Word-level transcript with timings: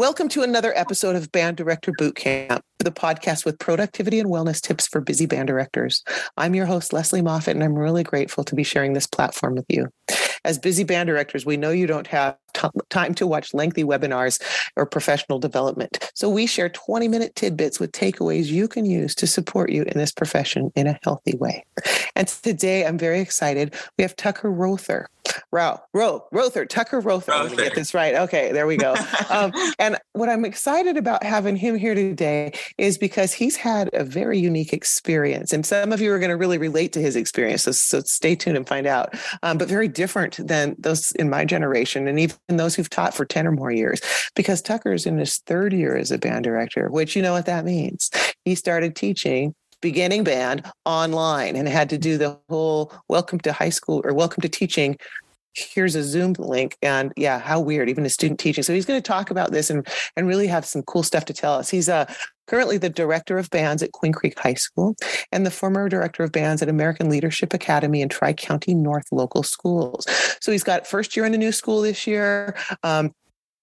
Welcome 0.00 0.30
to 0.30 0.42
another 0.42 0.72
episode 0.78 1.14
of 1.14 1.30
Band 1.30 1.58
Director 1.58 1.92
Bootcamp, 1.92 2.62
the 2.78 2.90
podcast 2.90 3.44
with 3.44 3.58
productivity 3.58 4.18
and 4.18 4.30
wellness 4.30 4.58
tips 4.58 4.88
for 4.88 4.98
busy 4.98 5.26
band 5.26 5.48
directors. 5.48 6.02
I'm 6.38 6.54
your 6.54 6.64
host, 6.64 6.94
Lesley 6.94 7.20
Moffat, 7.20 7.54
and 7.54 7.62
I'm 7.62 7.74
really 7.74 8.02
grateful 8.02 8.42
to 8.44 8.54
be 8.54 8.62
sharing 8.62 8.94
this 8.94 9.06
platform 9.06 9.56
with 9.56 9.66
you. 9.68 9.88
As 10.42 10.58
busy 10.58 10.84
band 10.84 11.08
directors, 11.08 11.44
we 11.44 11.58
know 11.58 11.70
you 11.70 11.86
don't 11.86 12.06
have 12.06 12.38
t- 12.54 12.66
time 12.88 13.12
to 13.16 13.26
watch 13.26 13.52
lengthy 13.52 13.84
webinars 13.84 14.40
or 14.74 14.86
professional 14.86 15.38
development. 15.38 16.10
So 16.14 16.30
we 16.30 16.46
share 16.46 16.70
20 16.70 17.06
minute 17.06 17.34
tidbits 17.34 17.78
with 17.78 17.92
takeaways 17.92 18.46
you 18.46 18.68
can 18.68 18.86
use 18.86 19.14
to 19.16 19.26
support 19.26 19.70
you 19.70 19.82
in 19.82 19.98
this 19.98 20.12
profession 20.12 20.72
in 20.76 20.86
a 20.86 20.98
healthy 21.02 21.36
way. 21.36 21.62
And 22.16 22.26
today 22.26 22.86
I'm 22.86 22.96
very 22.96 23.20
excited. 23.20 23.74
We 23.98 24.02
have 24.02 24.16
Tucker 24.16 24.50
Rother. 24.50 25.08
Row, 25.52 25.78
Ro, 25.92 26.26
Rother, 26.30 26.64
Tucker 26.64 27.00
Rother. 27.00 27.32
Let 27.32 27.50
me 27.50 27.56
get 27.56 27.74
this 27.74 27.92
right. 27.92 28.14
Okay, 28.14 28.52
there 28.52 28.66
we 28.66 28.76
go. 28.76 28.94
Um, 29.30 29.52
and 29.78 29.96
what 30.12 30.28
I'm 30.28 30.44
excited 30.44 30.96
about 30.96 31.22
having 31.22 31.54
him 31.54 31.76
here 31.76 31.94
today 31.94 32.52
is 32.78 32.98
because 32.98 33.32
he's 33.32 33.54
had 33.54 33.88
a 33.92 34.02
very 34.02 34.40
unique 34.40 34.72
experience. 34.72 35.52
And 35.52 35.64
some 35.64 35.92
of 35.92 36.00
you 36.00 36.12
are 36.12 36.18
going 36.18 36.30
to 36.30 36.36
really 36.36 36.58
relate 36.58 36.92
to 36.94 37.00
his 37.00 37.14
experience. 37.14 37.62
So, 37.62 37.70
so 37.70 38.00
stay 38.00 38.34
tuned 38.34 38.56
and 38.56 38.66
find 38.66 38.88
out. 38.88 39.14
Um, 39.44 39.56
but 39.56 39.68
very 39.68 39.86
different 39.86 40.36
than 40.44 40.74
those 40.80 41.12
in 41.12 41.30
my 41.30 41.44
generation 41.44 42.08
and 42.08 42.18
even 42.18 42.36
those 42.48 42.74
who've 42.74 42.90
taught 42.90 43.14
for 43.14 43.24
10 43.24 43.46
or 43.46 43.52
more 43.52 43.70
years, 43.70 44.00
because 44.34 44.60
Tucker's 44.60 45.06
in 45.06 45.16
his 45.16 45.38
third 45.38 45.72
year 45.72 45.96
as 45.96 46.10
a 46.10 46.18
band 46.18 46.42
director, 46.42 46.90
which 46.90 47.14
you 47.14 47.22
know 47.22 47.32
what 47.32 47.46
that 47.46 47.64
means. 47.64 48.10
He 48.44 48.56
started 48.56 48.96
teaching 48.96 49.54
beginning 49.80 50.24
band 50.24 50.70
online 50.84 51.56
and 51.56 51.68
had 51.68 51.88
to 51.90 51.98
do 51.98 52.18
the 52.18 52.38
whole 52.48 52.92
welcome 53.08 53.40
to 53.40 53.52
high 53.52 53.70
school 53.70 54.02
or 54.04 54.12
welcome 54.12 54.42
to 54.42 54.48
teaching 54.48 54.96
here's 55.54 55.94
a 55.94 56.02
zoom 56.02 56.34
link 56.38 56.76
and 56.82 57.12
yeah 57.16 57.38
how 57.38 57.60
weird 57.60 57.88
even 57.88 58.06
a 58.06 58.10
student 58.10 58.38
teaching. 58.38 58.62
So 58.62 58.72
he's 58.72 58.86
going 58.86 59.00
to 59.00 59.06
talk 59.06 59.30
about 59.30 59.52
this 59.52 59.70
and 59.70 59.86
and 60.16 60.26
really 60.26 60.46
have 60.46 60.64
some 60.64 60.82
cool 60.82 61.02
stuff 61.02 61.24
to 61.26 61.34
tell 61.34 61.54
us. 61.54 61.68
He's 61.68 61.88
uh 61.88 62.12
currently 62.46 62.78
the 62.78 62.90
director 62.90 63.38
of 63.38 63.48
bands 63.50 63.82
at 63.82 63.92
queen 63.92 64.12
creek 64.12 64.38
high 64.38 64.54
school 64.54 64.96
and 65.30 65.46
the 65.46 65.50
former 65.50 65.88
director 65.88 66.24
of 66.24 66.32
bands 66.32 66.60
at 66.62 66.68
american 66.68 67.08
leadership 67.08 67.54
academy 67.54 68.02
and 68.02 68.10
tri-county 68.10 68.74
north 68.74 69.06
local 69.12 69.42
schools. 69.42 70.04
So 70.40 70.52
he's 70.52 70.64
got 70.64 70.86
first 70.86 71.16
year 71.16 71.26
in 71.26 71.34
a 71.34 71.38
new 71.38 71.52
school 71.52 71.82
this 71.82 72.06
year 72.06 72.56
um, 72.82 73.12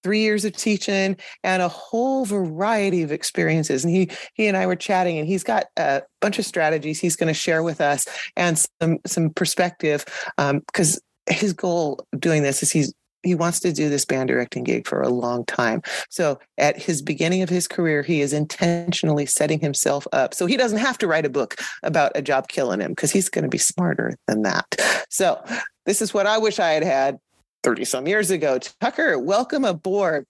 three 0.02 0.20
years 0.20 0.44
of 0.44 0.56
teaching 0.56 1.16
and 1.42 1.60
a 1.62 1.68
whole 1.68 2.24
variety 2.24 3.02
of 3.02 3.12
experiences. 3.12 3.84
And 3.84 3.94
he 3.94 4.10
he 4.34 4.46
and 4.46 4.56
i 4.56 4.66
were 4.66 4.76
chatting 4.76 5.18
and 5.18 5.26
he's 5.26 5.44
got 5.44 5.66
a 5.76 6.02
bunch 6.20 6.38
of 6.38 6.46
strategies 6.46 7.00
he's 7.00 7.16
going 7.16 7.28
to 7.28 7.34
share 7.34 7.62
with 7.62 7.80
us 7.80 8.06
and 8.36 8.58
some 8.80 8.98
some 9.06 9.30
perspective 9.30 10.04
because 10.36 10.96
um, 10.96 11.00
his 11.28 11.52
goal 11.52 12.06
doing 12.18 12.42
this 12.42 12.62
is 12.62 12.70
he's 12.70 12.92
he 13.22 13.34
wants 13.34 13.60
to 13.60 13.72
do 13.72 13.88
this 13.88 14.04
band 14.04 14.28
directing 14.28 14.64
gig 14.64 14.86
for 14.86 15.02
a 15.02 15.08
long 15.08 15.44
time. 15.44 15.82
So 16.08 16.38
at 16.56 16.80
his 16.80 17.02
beginning 17.02 17.42
of 17.42 17.48
his 17.48 17.66
career, 17.66 18.02
he 18.02 18.20
is 18.20 18.32
intentionally 18.32 19.26
setting 19.26 19.58
himself 19.58 20.06
up 20.12 20.34
so 20.34 20.46
he 20.46 20.56
doesn't 20.56 20.78
have 20.78 20.98
to 20.98 21.08
write 21.08 21.26
a 21.26 21.30
book 21.30 21.56
about 21.82 22.12
a 22.14 22.22
job 22.22 22.48
killing 22.48 22.80
him 22.80 22.92
because 22.92 23.10
he's 23.10 23.28
going 23.28 23.42
to 23.42 23.48
be 23.48 23.58
smarter 23.58 24.16
than 24.28 24.42
that. 24.42 24.66
So 25.10 25.42
this 25.84 26.00
is 26.00 26.14
what 26.14 26.26
I 26.26 26.38
wish 26.38 26.58
I 26.58 26.70
had 26.70 26.84
had 26.84 27.18
30 27.64 27.84
some 27.84 28.06
years 28.06 28.30
ago. 28.30 28.58
Tucker, 28.80 29.18
welcome 29.18 29.64
aboard. 29.64 30.26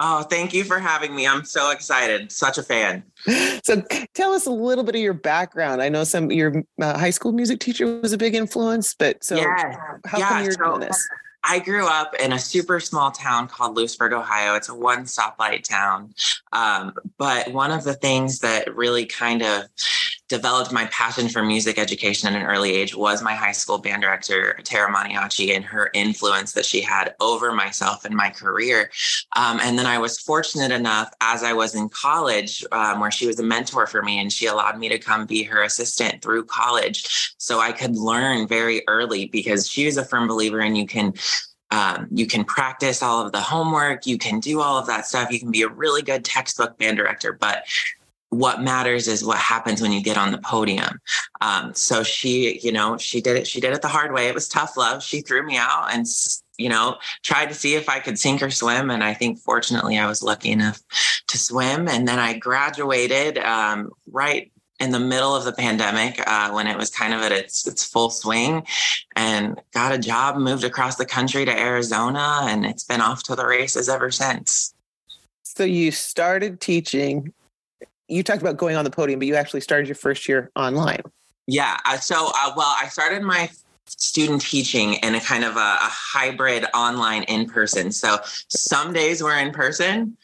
Oh, 0.00 0.22
thank 0.22 0.54
you 0.54 0.62
for 0.62 0.78
having 0.78 1.14
me. 1.14 1.26
I'm 1.26 1.44
so 1.44 1.70
excited. 1.70 2.30
Such 2.30 2.56
a 2.56 2.62
fan. 2.62 3.02
So, 3.64 3.82
tell 4.14 4.32
us 4.32 4.46
a 4.46 4.50
little 4.50 4.84
bit 4.84 4.94
of 4.94 5.00
your 5.00 5.12
background. 5.12 5.82
I 5.82 5.88
know 5.88 6.04
some 6.04 6.30
your 6.30 6.64
uh, 6.80 6.96
high 6.96 7.10
school 7.10 7.32
music 7.32 7.60
teacher 7.60 8.00
was 8.00 8.12
a 8.12 8.18
big 8.18 8.34
influence, 8.34 8.94
but 8.94 9.22
so 9.24 9.36
yeah. 9.36 9.76
how 10.06 10.18
yeah, 10.18 10.28
come 10.28 10.44
you're 10.44 10.52
so, 10.52 10.64
doing 10.64 10.80
this? 10.80 11.08
I 11.44 11.58
grew 11.58 11.86
up 11.86 12.14
in 12.16 12.32
a 12.32 12.38
super 12.38 12.80
small 12.80 13.10
town 13.10 13.48
called 13.48 13.76
Lewisburg, 13.76 14.12
Ohio. 14.12 14.54
It's 14.54 14.68
a 14.68 14.74
one 14.74 15.04
stoplight 15.04 15.64
town. 15.64 16.14
Um, 16.52 16.92
but 17.16 17.52
one 17.52 17.70
of 17.70 17.84
the 17.84 17.94
things 17.94 18.40
that 18.40 18.74
really 18.74 19.06
kind 19.06 19.42
of 19.42 19.64
developed 20.28 20.72
my 20.72 20.86
passion 20.86 21.28
for 21.28 21.42
music 21.42 21.78
education 21.78 22.28
at 22.28 22.40
an 22.40 22.46
early 22.46 22.74
age 22.74 22.94
was 22.94 23.22
my 23.22 23.34
high 23.34 23.52
school 23.52 23.78
band 23.78 24.02
director, 24.02 24.58
Tara 24.62 24.92
Maniaci, 24.92 25.54
and 25.54 25.64
her 25.64 25.90
influence 25.94 26.52
that 26.52 26.66
she 26.66 26.80
had 26.80 27.14
over 27.18 27.52
myself 27.52 28.04
and 28.04 28.14
my 28.14 28.30
career. 28.30 28.90
Um, 29.36 29.58
and 29.62 29.78
then 29.78 29.86
I 29.86 29.98
was 29.98 30.18
fortunate 30.18 30.70
enough 30.70 31.12
as 31.20 31.42
I 31.42 31.52
was 31.54 31.74
in 31.74 31.88
college, 31.88 32.64
um, 32.72 33.00
where 33.00 33.10
she 33.10 33.26
was 33.26 33.40
a 33.40 33.42
mentor 33.42 33.86
for 33.86 34.02
me 34.02 34.20
and 34.20 34.32
she 34.32 34.46
allowed 34.46 34.78
me 34.78 34.88
to 34.90 34.98
come 34.98 35.26
be 35.26 35.42
her 35.44 35.62
assistant 35.62 36.22
through 36.22 36.44
college. 36.44 37.34
So 37.38 37.60
I 37.60 37.72
could 37.72 37.96
learn 37.96 38.46
very 38.46 38.82
early 38.86 39.26
because 39.26 39.68
she 39.68 39.86
was 39.86 39.96
a 39.96 40.04
firm 40.04 40.28
believer 40.28 40.60
and 40.60 40.76
you 40.76 40.86
can 40.86 41.14
um, 41.70 42.08
you 42.10 42.26
can 42.26 42.44
practice 42.44 43.02
all 43.02 43.24
of 43.24 43.32
the 43.32 43.40
homework 43.40 44.06
you 44.06 44.16
can 44.16 44.40
do 44.40 44.60
all 44.60 44.78
of 44.78 44.86
that 44.86 45.06
stuff 45.06 45.30
you 45.30 45.38
can 45.38 45.50
be 45.50 45.60
a 45.60 45.68
really 45.68 46.00
good 46.00 46.24
textbook 46.24 46.78
band 46.78 46.96
director 46.96 47.34
but 47.34 47.64
what 48.30 48.60
matters 48.60 49.08
is 49.08 49.24
what 49.24 49.38
happens 49.38 49.80
when 49.80 49.92
you 49.92 50.02
get 50.02 50.18
on 50.18 50.32
the 50.32 50.38
podium. 50.38 51.00
Um, 51.40 51.74
so 51.74 52.02
she, 52.02 52.58
you 52.60 52.72
know, 52.72 52.98
she 52.98 53.20
did 53.20 53.36
it. 53.36 53.46
She 53.46 53.60
did 53.60 53.72
it 53.72 53.82
the 53.82 53.88
hard 53.88 54.12
way. 54.12 54.28
It 54.28 54.34
was 54.34 54.48
tough 54.48 54.76
love. 54.76 55.02
She 55.02 55.22
threw 55.22 55.44
me 55.44 55.56
out 55.56 55.88
and, 55.92 56.06
you 56.58 56.68
know, 56.68 56.98
tried 57.22 57.46
to 57.46 57.54
see 57.54 57.74
if 57.74 57.88
I 57.88 58.00
could 58.00 58.18
sink 58.18 58.42
or 58.42 58.50
swim. 58.50 58.90
And 58.90 59.02
I 59.02 59.14
think 59.14 59.38
fortunately 59.38 59.98
I 59.98 60.06
was 60.06 60.22
lucky 60.22 60.50
enough 60.50 60.80
to 61.28 61.38
swim. 61.38 61.88
And 61.88 62.06
then 62.06 62.18
I 62.18 62.36
graduated 62.36 63.38
um, 63.38 63.90
right 64.10 64.52
in 64.80 64.90
the 64.90 65.00
middle 65.00 65.34
of 65.34 65.44
the 65.44 65.52
pandemic 65.52 66.22
uh, 66.28 66.50
when 66.50 66.66
it 66.66 66.76
was 66.76 66.90
kind 66.90 67.12
of 67.14 67.20
at 67.20 67.32
its 67.32 67.66
its 67.66 67.84
full 67.84 68.10
swing 68.10 68.64
and 69.16 69.60
got 69.72 69.92
a 69.92 69.98
job 69.98 70.36
moved 70.36 70.64
across 70.64 70.96
the 70.96 71.04
country 71.04 71.44
to 71.44 71.50
arizona 71.50 72.42
and 72.44 72.64
it's 72.64 72.84
been 72.84 73.00
off 73.00 73.24
to 73.24 73.34
the 73.34 73.44
races 73.44 73.88
ever 73.88 74.10
since 74.10 74.72
so 75.42 75.64
you 75.64 75.90
started 75.90 76.60
teaching 76.60 77.32
you 78.08 78.22
talked 78.22 78.40
about 78.40 78.56
going 78.56 78.76
on 78.76 78.84
the 78.84 78.90
podium, 78.90 79.20
but 79.20 79.28
you 79.28 79.34
actually 79.34 79.60
started 79.60 79.86
your 79.86 79.94
first 79.94 80.28
year 80.28 80.50
online. 80.56 81.02
Yeah. 81.46 81.78
Uh, 81.84 81.98
so, 81.98 82.30
uh, 82.34 82.52
well, 82.56 82.74
I 82.78 82.88
started 82.88 83.22
my 83.22 83.50
student 83.86 84.42
teaching 84.42 84.94
in 84.94 85.14
a 85.14 85.20
kind 85.20 85.44
of 85.44 85.56
a, 85.56 85.58
a 85.58 85.88
hybrid 85.90 86.66
online 86.74 87.22
in 87.24 87.48
person. 87.48 87.90
So 87.90 88.18
some 88.48 88.92
days 88.92 89.22
we're 89.22 89.38
in 89.38 89.50
person, 89.50 90.16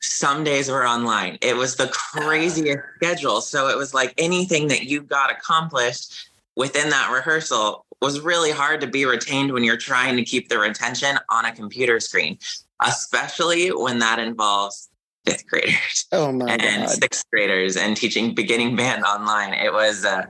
some 0.00 0.44
days 0.44 0.68
we're 0.68 0.86
online. 0.86 1.38
It 1.40 1.56
was 1.56 1.76
the 1.76 1.88
craziest 1.88 2.82
schedule. 2.96 3.40
So 3.40 3.68
it 3.68 3.76
was 3.76 3.94
like 3.94 4.14
anything 4.18 4.68
that 4.68 4.84
you 4.84 5.00
got 5.00 5.30
accomplished 5.30 6.28
within 6.56 6.90
that 6.90 7.12
rehearsal 7.12 7.84
was 8.00 8.20
really 8.20 8.50
hard 8.50 8.80
to 8.80 8.86
be 8.86 9.06
retained 9.06 9.52
when 9.52 9.64
you're 9.64 9.76
trying 9.76 10.16
to 10.16 10.24
keep 10.24 10.48
the 10.48 10.58
retention 10.58 11.18
on 11.30 11.46
a 11.46 11.54
computer 11.54 12.00
screen, 12.00 12.38
especially 12.82 13.68
when 13.68 13.98
that 14.00 14.18
involves 14.18 14.90
fifth 15.24 15.46
graders 15.46 16.06
oh 16.12 16.32
my 16.32 16.52
and 16.52 16.86
God. 16.86 16.88
sixth 16.90 17.24
graders 17.30 17.76
and 17.76 17.96
teaching 17.96 18.34
beginning 18.34 18.76
band 18.76 19.04
online. 19.04 19.54
It 19.54 19.72
was 19.72 20.04
a, 20.04 20.28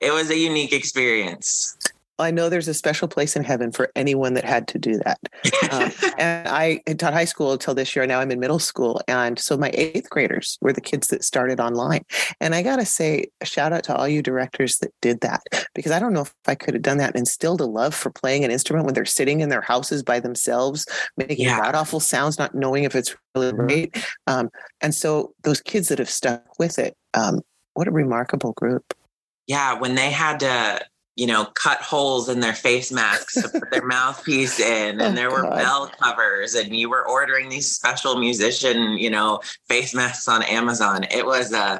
it 0.00 0.12
was 0.12 0.30
a 0.30 0.38
unique 0.38 0.72
experience. 0.72 1.76
I 2.18 2.30
know 2.30 2.48
there's 2.48 2.68
a 2.68 2.74
special 2.74 3.08
place 3.08 3.36
in 3.36 3.44
heaven 3.44 3.72
for 3.72 3.90
anyone 3.94 4.34
that 4.34 4.44
had 4.44 4.66
to 4.68 4.78
do 4.78 4.98
that. 5.04 5.18
Um, 5.70 5.92
and 6.18 6.48
I 6.48 6.80
taught 6.94 7.12
high 7.12 7.24
school 7.24 7.52
until 7.52 7.74
this 7.74 7.94
year. 7.94 8.06
Now 8.06 8.20
I'm 8.20 8.30
in 8.30 8.40
middle 8.40 8.58
school. 8.58 9.00
And 9.06 9.38
so 9.38 9.56
my 9.56 9.70
eighth 9.74 10.10
graders 10.10 10.58
were 10.60 10.72
the 10.72 10.80
kids 10.80 11.08
that 11.08 11.24
started 11.24 11.60
online. 11.60 12.04
And 12.40 12.54
I 12.54 12.62
got 12.62 12.76
to 12.76 12.84
say, 12.84 13.26
a 13.40 13.46
shout 13.46 13.72
out 13.72 13.84
to 13.84 13.96
all 13.96 14.08
you 14.08 14.22
directors 14.22 14.78
that 14.78 14.92
did 15.00 15.20
that, 15.20 15.42
because 15.74 15.92
I 15.92 16.00
don't 16.00 16.12
know 16.12 16.22
if 16.22 16.34
I 16.46 16.54
could 16.54 16.74
have 16.74 16.82
done 16.82 16.98
that 16.98 17.10
and 17.10 17.18
instilled 17.18 17.60
a 17.60 17.66
love 17.66 17.94
for 17.94 18.10
playing 18.10 18.44
an 18.44 18.50
instrument 18.50 18.86
when 18.86 18.94
they're 18.94 19.04
sitting 19.04 19.40
in 19.40 19.48
their 19.48 19.60
houses 19.60 20.02
by 20.02 20.20
themselves, 20.20 20.86
making 21.16 21.46
yeah. 21.46 21.60
god 21.60 21.74
awful 21.74 22.00
sounds, 22.00 22.38
not 22.38 22.54
knowing 22.54 22.84
if 22.84 22.94
it's 22.94 23.14
really 23.34 23.52
right. 23.52 24.04
Um, 24.26 24.50
and 24.80 24.94
so 24.94 25.34
those 25.42 25.60
kids 25.60 25.88
that 25.88 25.98
have 25.98 26.10
stuck 26.10 26.58
with 26.58 26.78
it, 26.78 26.96
um, 27.14 27.40
what 27.74 27.88
a 27.88 27.92
remarkable 27.92 28.52
group. 28.54 28.94
Yeah, 29.46 29.78
when 29.78 29.94
they 29.94 30.10
had 30.10 30.40
to 30.40 30.80
you 31.18 31.26
know, 31.26 31.46
cut 31.54 31.82
holes 31.82 32.28
in 32.28 32.38
their 32.38 32.54
face 32.54 32.92
masks 32.92 33.34
to 33.34 33.48
put 33.48 33.72
their 33.72 33.84
mouthpiece 33.84 34.60
in, 34.60 35.00
and 35.00 35.02
oh, 35.12 35.20
there 35.20 35.30
were 35.32 35.42
God. 35.42 35.56
bell 35.56 35.90
covers, 36.00 36.54
and 36.54 36.76
you 36.76 36.88
were 36.88 37.06
ordering 37.08 37.48
these 37.48 37.68
special 37.68 38.20
musician, 38.20 38.96
you 38.96 39.10
know, 39.10 39.40
face 39.66 39.92
masks 39.92 40.28
on 40.28 40.44
Amazon. 40.44 41.04
It 41.10 41.26
was 41.26 41.52
a 41.52 41.58
uh, 41.58 41.78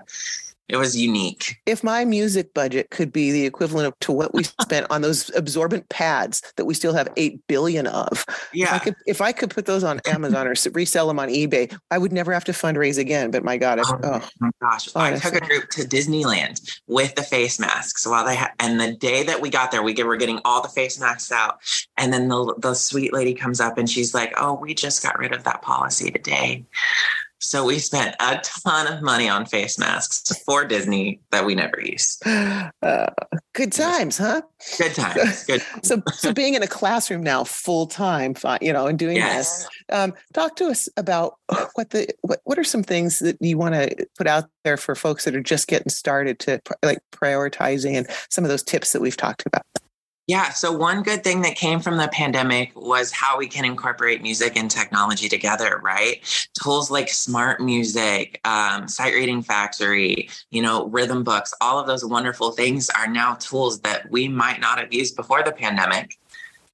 it 0.68 0.76
was 0.76 0.96
unique. 0.96 1.56
If 1.66 1.82
my 1.82 2.04
music 2.04 2.52
budget 2.52 2.90
could 2.90 3.12
be 3.12 3.32
the 3.32 3.46
equivalent 3.46 3.88
of 3.88 3.98
to 4.00 4.12
what 4.12 4.34
we 4.34 4.42
spent 4.60 4.86
on 4.90 5.02
those 5.02 5.34
absorbent 5.34 5.88
pads 5.88 6.42
that 6.56 6.66
we 6.66 6.74
still 6.74 6.92
have 6.92 7.08
eight 7.16 7.46
billion 7.46 7.86
of, 7.86 8.24
yeah. 8.52 8.66
If 8.66 8.72
I 8.72 8.78
could, 8.78 8.94
if 9.06 9.20
I 9.20 9.32
could 9.32 9.50
put 9.50 9.66
those 9.66 9.84
on 9.84 10.00
Amazon 10.06 10.46
or 10.46 10.54
resell 10.72 11.08
them 11.08 11.18
on 11.18 11.28
eBay, 11.28 11.76
I 11.90 11.98
would 11.98 12.12
never 12.12 12.32
have 12.32 12.44
to 12.44 12.52
fundraise 12.52 12.98
again. 12.98 13.30
But 13.30 13.44
my 13.44 13.56
God, 13.56 13.78
oh, 13.80 13.98
oh, 14.02 14.28
my 14.40 14.50
gosh! 14.60 14.94
I 14.94 15.16
took 15.16 15.34
a 15.34 15.40
group 15.40 15.70
to 15.70 15.82
Disneyland 15.82 16.80
with 16.86 17.14
the 17.14 17.22
face 17.22 17.58
masks 17.58 18.06
while 18.06 18.24
they 18.24 18.36
had, 18.36 18.52
and 18.58 18.80
the 18.80 18.92
day 18.92 19.22
that 19.24 19.40
we 19.40 19.50
got 19.50 19.70
there, 19.70 19.82
we 19.82 19.94
were 20.02 20.16
getting 20.16 20.40
all 20.44 20.62
the 20.62 20.68
face 20.68 21.00
masks 21.00 21.32
out, 21.32 21.58
and 21.96 22.12
then 22.12 22.28
the 22.28 22.54
the 22.58 22.74
sweet 22.74 23.12
lady 23.12 23.34
comes 23.34 23.60
up 23.60 23.78
and 23.78 23.88
she's 23.88 24.14
like, 24.14 24.34
"Oh, 24.36 24.54
we 24.54 24.74
just 24.74 25.02
got 25.02 25.18
rid 25.18 25.32
of 25.32 25.44
that 25.44 25.62
policy 25.62 26.10
today." 26.10 26.64
So 27.40 27.64
we 27.64 27.78
spent 27.78 28.16
a 28.20 28.40
ton 28.42 28.92
of 28.92 29.00
money 29.02 29.28
on 29.28 29.46
face 29.46 29.78
masks 29.78 30.36
for 30.44 30.64
Disney 30.64 31.20
that 31.30 31.44
we 31.46 31.54
never 31.54 31.80
use. 31.80 32.18
Uh, 32.80 33.06
good 33.54 33.72
times, 33.72 34.18
huh? 34.18 34.40
Good 34.78 34.94
times. 34.94 35.44
Good. 35.46 35.62
so, 35.82 36.00
so 36.12 36.32
being 36.32 36.54
in 36.54 36.62
a 36.62 36.66
classroom 36.68 37.22
now 37.22 37.42
full 37.44 37.86
time, 37.86 38.34
you 38.60 38.72
know, 38.72 38.86
and 38.86 38.96
doing 38.98 39.16
Yes. 39.16 39.64
this, 39.64 39.68
um, 39.90 40.14
talk 40.32 40.54
to 40.56 40.66
us 40.66 40.88
about 40.96 41.34
what 41.74 41.90
the 41.90 42.06
what 42.22 42.40
what 42.44 42.56
are 42.58 42.64
some 42.64 42.82
things 42.84 43.18
that 43.18 43.36
you 43.40 43.58
want 43.58 43.74
to 43.74 44.06
put 44.16 44.26
out 44.28 44.44
there 44.64 44.76
for 44.76 44.94
folks 44.94 45.24
that 45.24 45.34
are 45.34 45.40
just 45.42 45.66
getting 45.66 45.88
started 45.88 46.38
to 46.40 46.60
like 46.84 46.98
prioritizing 47.12 47.94
and 47.94 48.06
some 48.30 48.44
of 48.44 48.48
those 48.48 48.62
tips 48.62 48.92
that 48.92 49.00
we've 49.02 49.16
talked 49.16 49.44
about. 49.44 49.62
Yeah. 50.28 50.50
So, 50.50 50.70
one 50.70 51.02
good 51.02 51.24
thing 51.24 51.40
that 51.40 51.56
came 51.56 51.80
from 51.80 51.96
the 51.96 52.06
pandemic 52.08 52.72
was 52.76 53.10
how 53.10 53.38
we 53.38 53.46
can 53.46 53.64
incorporate 53.64 54.20
music 54.20 54.58
and 54.58 54.70
technology 54.70 55.26
together, 55.26 55.80
right? 55.82 56.22
Tools 56.62 56.90
like 56.90 57.06
SmartMusic, 57.06 58.46
um, 58.46 58.88
Sight 58.88 59.14
Reading 59.14 59.40
Factory, 59.40 60.28
you 60.50 60.60
know, 60.60 60.86
rhythm 60.88 61.24
books, 61.24 61.54
all 61.62 61.78
of 61.78 61.86
those 61.86 62.04
wonderful 62.04 62.50
things 62.50 62.90
are 62.90 63.06
now 63.06 63.36
tools 63.36 63.80
that 63.80 64.10
we 64.10 64.28
might 64.28 64.60
not 64.60 64.78
have 64.78 64.92
used 64.92 65.16
before 65.16 65.42
the 65.42 65.50
pandemic. 65.50 66.18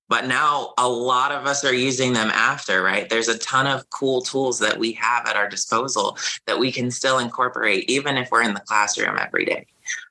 But 0.09 0.27
now 0.27 0.75
a 0.77 0.89
lot 0.89 1.31
of 1.31 1.47
us 1.47 1.65
are 1.65 1.73
using 1.73 2.13
them 2.13 2.31
after, 2.31 2.83
right? 2.83 3.09
There's 3.09 3.29
a 3.29 3.39
ton 3.39 3.69
of 3.69 3.89
cool 3.91 4.21
tools 4.21 4.59
that 4.59 4.77
we 4.77 4.93
have 4.95 5.29
at 5.29 5.37
our 5.37 5.49
disposal 5.49 6.19
that 6.47 6.59
we 6.59 6.73
can 6.73 6.91
still 6.91 7.21
incorporate, 7.21 7.89
even 7.89 8.17
if 8.17 8.33
we're 8.33 8.43
in 8.43 8.55
the 8.55 8.61
classroom 8.61 9.17
every 9.17 9.45
day. 9.45 9.65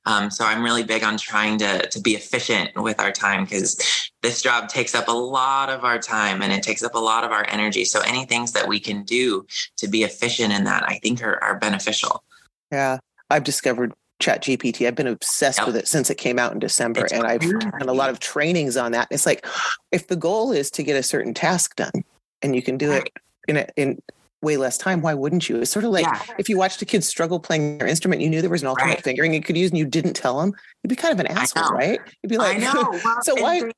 Um, 0.06 0.30
so 0.30 0.46
I'm 0.46 0.64
really 0.64 0.84
big 0.84 1.04
on 1.04 1.18
trying 1.18 1.58
to 1.60 1.88
to 1.88 2.00
be 2.02 2.16
efficient 2.16 2.76
with 2.76 3.00
our 3.00 3.12
time 3.12 3.44
because 3.44 4.10
this 4.22 4.42
job 4.42 4.70
takes 4.70 4.96
up 4.96 5.08
a 5.08 5.12
lot 5.12 5.70
of 5.70 5.84
our 5.84 6.00
time 6.00 6.42
and 6.42 6.52
it 6.52 6.64
takes 6.64 6.84
up 6.84 6.96
a 6.96 7.00
lot 7.00 7.24
of 7.24 7.32
our 7.32 7.46
energy. 7.50 7.86
So 7.86 8.02
any 8.02 8.26
things 8.26 8.52
that 8.54 8.68
we 8.68 8.80
can 8.80 9.04
do 9.04 9.46
to 9.78 9.88
be 9.88 10.04
efficient 10.04 10.54
in 10.54 10.64
that, 10.66 10.84
I 10.88 11.00
think 11.00 11.24
are, 11.24 11.44
are 11.44 11.60
beneficial. 11.60 12.24
Yeah, 12.72 13.00
I've 13.30 13.44
discovered 13.44 13.94
ChatGPT. 14.22 14.88
I've 14.88 14.96
been 14.96 15.08
obsessed 15.08 15.60
Yep. 15.60 15.68
with 15.68 15.76
it 15.76 15.88
since 15.88 16.10
it 16.10 16.16
came 16.16 16.40
out 16.40 16.54
in 16.54 16.60
December, 16.60 17.02
It's 17.02 17.14
and 17.14 17.26
I've 17.26 17.42
done 17.42 17.90
a 17.90 17.94
lot 17.94 18.10
of 18.10 18.20
trainings 18.20 18.78
on 18.78 18.94
that. 18.94 19.08
It's 19.12 19.26
like 19.26 19.46
if 19.92 20.08
the 20.08 20.16
goal 20.16 20.52
is 20.52 20.72
to 20.72 20.84
get 20.84 20.96
a 20.96 21.04
certain 21.04 21.34
task 21.34 21.76
done, 21.76 22.04
and 22.42 22.56
you 22.56 22.62
can 22.62 22.78
do 22.78 22.92
it 22.92 23.10
in 23.48 23.58
a, 23.58 23.68
in 23.76 24.02
way 24.44 24.58
less 24.58 24.78
time, 24.78 25.02
why 25.02 25.14
wouldn't 25.14 25.50
you? 25.50 25.62
It's 25.62 25.72
sort 25.72 25.86
of 25.86 25.92
like 25.92 26.06
yeah, 26.06 26.22
if 26.38 26.50
you 26.50 26.58
watched 26.58 26.82
a 26.82 26.86
kid 26.86 27.04
struggle 27.04 27.40
playing 27.40 27.78
their 27.80 27.88
instrument, 27.88 28.22
you 28.22 28.30
knew 28.30 28.42
there 28.42 28.50
was 28.50 28.62
an 28.62 28.68
alternate 28.68 28.96
Right. 28.96 29.04
fingering 29.04 29.34
you 29.34 29.42
could 29.42 29.58
use, 29.58 29.72
and 29.72 29.78
you 29.78 29.86
didn't 29.86 30.14
tell 30.14 30.40
them. 30.40 30.54
You'd 30.84 30.90
be 30.90 30.96
kind 30.96 31.14
of 31.14 31.20
an 31.20 31.28
asshole, 31.28 31.70
right? 31.72 32.00
You'd 32.22 32.30
be 32.30 32.38
like, 32.38 32.58
I 32.58 32.60
know. 32.60 33.00
Well, 33.04 33.22
so 33.24 33.36
why- 33.42 33.72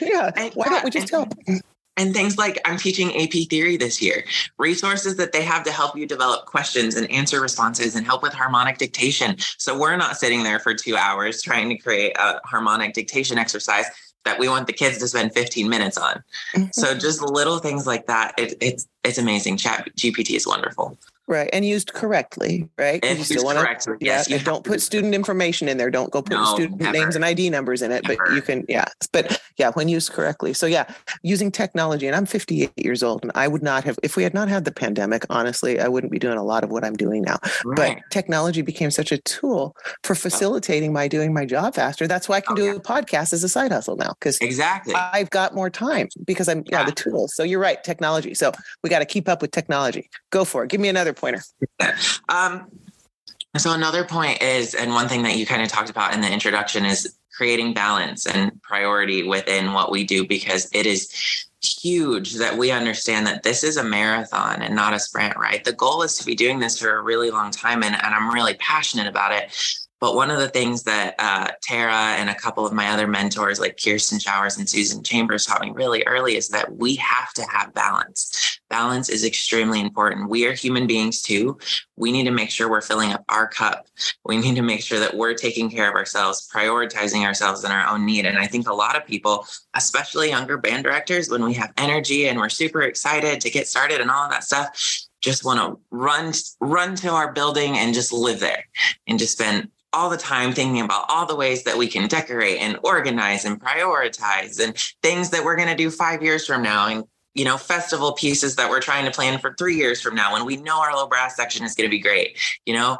yeah, 0.00 0.30
And 0.36 0.52
why 0.54 0.66
don't 0.68 0.84
we 0.84 0.90
just 0.90 1.08
tell? 1.08 1.28
and 1.96 2.12
things 2.12 2.36
like 2.36 2.60
I'm 2.64 2.76
teaching 2.76 3.14
AP 3.22 3.48
theory 3.48 3.76
this 3.76 4.02
year, 4.02 4.24
resources 4.58 5.16
that 5.16 5.30
they 5.30 5.42
have 5.42 5.62
to 5.64 5.70
help 5.70 5.96
you 5.96 6.06
develop 6.06 6.44
questions 6.46 6.96
and 6.96 7.08
answer 7.08 7.40
responses 7.40 7.94
and 7.94 8.04
help 8.04 8.20
with 8.20 8.32
harmonic 8.32 8.78
dictation. 8.78 9.36
So 9.58 9.78
we're 9.78 9.96
not 9.96 10.16
sitting 10.16 10.42
there 10.42 10.58
for 10.58 10.74
two 10.74 10.96
hours 10.96 11.40
trying 11.40 11.68
to 11.68 11.76
create 11.76 12.16
a 12.18 12.40
harmonic 12.44 12.94
dictation 12.94 13.38
exercise 13.38 13.86
that 14.24 14.38
we 14.38 14.48
want 14.48 14.66
the 14.66 14.72
kids 14.72 14.98
to 14.98 15.08
spend 15.08 15.32
15 15.32 15.68
minutes 15.68 15.98
on. 15.98 16.22
Mm-hmm. 16.54 16.66
So 16.72 16.96
just 16.96 17.22
little 17.22 17.58
things 17.58 17.86
like 17.86 18.06
that. 18.06 18.34
It, 18.38 18.54
it's 18.60 18.86
it's 19.04 19.18
amazing. 19.18 19.58
ChatGPT 19.58 20.34
is 20.36 20.46
wonderful. 20.46 20.98
Right, 21.26 21.48
and 21.54 21.64
used 21.64 21.94
correctly, 21.94 22.68
right? 22.76 23.02
If 23.02 23.18
you 23.18 23.24
still 23.24 23.44
wanna- 23.44 23.60
correctly, 23.60 23.94
Yeah, 24.00 24.16
yes, 24.18 24.28
you 24.28 24.36
and 24.36 24.44
don't 24.44 24.62
put 24.62 24.82
student 24.82 25.14
information 25.14 25.68
in 25.70 25.78
there. 25.78 25.90
Don't 25.90 26.10
go 26.10 26.20
put 26.20 26.34
No, 26.34 26.44
student 26.54 26.80
never. 26.82 26.92
names 26.92 27.16
and 27.16 27.24
ID 27.24 27.48
numbers 27.48 27.80
in 27.80 27.92
it, 27.92 28.04
but 28.06 28.18
you 28.34 28.42
can, 28.42 28.64
yeah. 28.68 28.84
But 29.10 29.40
yeah, 29.56 29.70
when 29.70 29.88
used 29.88 30.12
correctly. 30.12 30.52
So 30.52 30.66
yeah, 30.66 30.84
using 31.22 31.50
technology, 31.50 32.06
and 32.06 32.14
I'm 32.14 32.26
58 32.26 32.72
years 32.76 33.02
old, 33.02 33.22
and 33.22 33.32
I 33.34 33.48
would 33.48 33.62
not 33.62 33.84
have, 33.84 33.98
if 34.02 34.16
we 34.16 34.22
had 34.22 34.34
not 34.34 34.48
had 34.48 34.66
the 34.66 34.72
pandemic, 34.72 35.24
honestly, 35.30 35.80
I 35.80 35.88
wouldn't 35.88 36.12
be 36.12 36.18
doing 36.18 36.36
a 36.36 36.44
lot 36.44 36.62
of 36.62 36.70
what 36.70 36.84
I'm 36.84 36.94
doing 36.94 37.22
now. 37.22 37.38
But 37.74 37.98
technology 38.10 38.60
became 38.60 38.90
such 38.90 39.10
a 39.10 39.16
tool 39.18 39.74
for 40.02 40.12
oh. 40.12 40.16
facilitating 40.16 40.92
my 40.92 41.08
doing 41.08 41.32
my 41.32 41.46
job 41.46 41.74
faster. 41.74 42.06
That's 42.06 42.28
why 42.28 42.36
I 42.36 42.40
can 42.42 42.52
Oh, 42.52 42.56
do 42.56 42.64
yeah. 42.64 42.72
a 42.72 42.80
podcast 42.80 43.32
as 43.32 43.42
a 43.42 43.48
side 43.48 43.72
hustle 43.72 43.96
now 43.96 44.12
because 44.20 44.36
Exactly. 44.42 44.94
I've 44.94 45.30
got 45.30 45.54
more 45.54 45.70
time 45.70 46.08
because 46.26 46.50
I'm 46.50 46.64
yeah, 46.66 46.80
Yeah. 46.80 46.84
the 46.84 46.92
tools. 46.92 47.34
So 47.34 47.44
you're 47.44 47.60
right, 47.60 47.82
technology. 47.82 48.34
So 48.34 48.52
we 48.82 48.90
got 48.90 48.98
to 48.98 49.06
keep 49.06 49.26
up 49.26 49.40
with 49.40 49.52
technology. 49.52 50.10
Go 50.30 50.44
for 50.44 50.64
it. 50.64 50.68
Give 50.70 50.80
me 50.80 50.88
another 50.88 51.13
pointer. 51.14 51.42
Um, 52.28 52.68
so 53.56 53.72
another 53.72 54.04
point 54.04 54.42
is, 54.42 54.74
and 54.74 54.92
one 54.92 55.08
thing 55.08 55.22
that 55.22 55.36
you 55.36 55.46
kind 55.46 55.62
of 55.62 55.68
talked 55.68 55.90
about 55.90 56.12
in 56.12 56.20
the 56.20 56.32
introduction 56.32 56.84
is 56.84 57.16
creating 57.36 57.74
balance 57.74 58.26
and 58.26 58.60
priority 58.62 59.22
within 59.22 59.72
what 59.72 59.90
we 59.90 60.04
do 60.04 60.26
because 60.26 60.68
it 60.72 60.86
is 60.86 61.46
huge 61.62 62.34
that 62.34 62.56
we 62.56 62.70
understand 62.70 63.26
that 63.26 63.42
this 63.42 63.64
is 63.64 63.76
a 63.76 63.84
marathon 63.84 64.62
and 64.62 64.74
not 64.74 64.92
a 64.92 64.98
sprint, 64.98 65.36
right? 65.36 65.64
The 65.64 65.72
goal 65.72 66.02
is 66.02 66.16
to 66.16 66.26
be 66.26 66.34
doing 66.34 66.58
this 66.58 66.78
for 66.78 66.96
a 66.96 67.02
really 67.02 67.30
long 67.30 67.50
time, 67.50 67.82
and, 67.82 67.94
and 67.94 68.14
I'm 68.14 68.32
really 68.32 68.54
passionate 68.54 69.06
about 69.06 69.32
it. 69.32 69.56
But 70.04 70.16
one 70.16 70.30
of 70.30 70.38
the 70.38 70.50
things 70.50 70.82
that 70.82 71.14
uh, 71.18 71.52
Tara 71.62 72.14
and 72.18 72.28
a 72.28 72.34
couple 72.34 72.66
of 72.66 72.74
my 72.74 72.90
other 72.90 73.06
mentors, 73.06 73.58
like 73.58 73.80
Kirsten 73.82 74.18
Showers 74.18 74.58
and 74.58 74.68
Susan 74.68 75.02
Chambers, 75.02 75.46
taught 75.46 75.62
me 75.62 75.70
really 75.70 76.02
early 76.04 76.36
is 76.36 76.50
that 76.50 76.76
we 76.76 76.96
have 76.96 77.32
to 77.32 77.42
have 77.44 77.72
balance. 77.72 78.60
Balance 78.68 79.08
is 79.08 79.24
extremely 79.24 79.80
important. 79.80 80.28
We 80.28 80.44
are 80.44 80.52
human 80.52 80.86
beings 80.86 81.22
too. 81.22 81.56
We 81.96 82.12
need 82.12 82.24
to 82.24 82.32
make 82.32 82.50
sure 82.50 82.68
we're 82.68 82.82
filling 82.82 83.14
up 83.14 83.24
our 83.30 83.48
cup. 83.48 83.86
We 84.26 84.36
need 84.36 84.56
to 84.56 84.62
make 84.62 84.82
sure 84.82 85.00
that 85.00 85.16
we're 85.16 85.32
taking 85.32 85.70
care 85.70 85.88
of 85.88 85.94
ourselves, 85.94 86.50
prioritizing 86.54 87.24
ourselves 87.24 87.64
and 87.64 87.72
our 87.72 87.86
own 87.86 88.04
need. 88.04 88.26
And 88.26 88.36
I 88.36 88.46
think 88.46 88.68
a 88.68 88.74
lot 88.74 88.96
of 88.96 89.06
people, 89.06 89.46
especially 89.72 90.28
younger 90.28 90.58
band 90.58 90.84
directors, 90.84 91.30
when 91.30 91.42
we 91.42 91.54
have 91.54 91.72
energy 91.78 92.28
and 92.28 92.38
we're 92.38 92.50
super 92.50 92.82
excited 92.82 93.40
to 93.40 93.48
get 93.48 93.68
started 93.68 94.02
and 94.02 94.10
all 94.10 94.26
of 94.26 94.30
that 94.32 94.44
stuff, 94.44 95.08
just 95.22 95.42
want 95.42 95.58
to 95.58 95.80
run 95.90 96.34
run 96.60 96.94
to 96.94 97.08
our 97.08 97.32
building 97.32 97.78
and 97.78 97.94
just 97.94 98.12
live 98.12 98.40
there 98.40 98.62
and 99.06 99.18
just 99.18 99.32
spend 99.32 99.70
all 99.94 100.10
the 100.10 100.16
time 100.16 100.52
thinking 100.52 100.80
about 100.80 101.04
all 101.08 101.24
the 101.26 101.36
ways 101.36 101.62
that 101.64 101.76
we 101.76 101.86
can 101.86 102.08
decorate 102.08 102.58
and 102.58 102.78
organize 102.82 103.44
and 103.44 103.60
prioritize 103.60 104.62
and 104.62 104.76
things 105.02 105.30
that 105.30 105.44
we're 105.44 105.56
going 105.56 105.68
to 105.68 105.76
do 105.76 105.90
five 105.90 106.22
years 106.22 106.46
from 106.46 106.62
now 106.62 106.88
and 106.88 107.04
you 107.34 107.44
know 107.44 107.56
festival 107.56 108.12
pieces 108.12 108.56
that 108.56 108.68
we're 108.68 108.80
trying 108.80 109.04
to 109.04 109.10
plan 109.10 109.38
for 109.38 109.54
three 109.54 109.76
years 109.76 110.00
from 110.00 110.14
now 110.14 110.32
when 110.32 110.44
we 110.44 110.56
know 110.56 110.80
our 110.80 110.94
low 110.94 111.06
brass 111.06 111.36
section 111.36 111.64
is 111.64 111.74
going 111.74 111.88
to 111.88 111.90
be 111.90 112.00
great 112.00 112.38
you 112.66 112.74
know? 112.74 112.98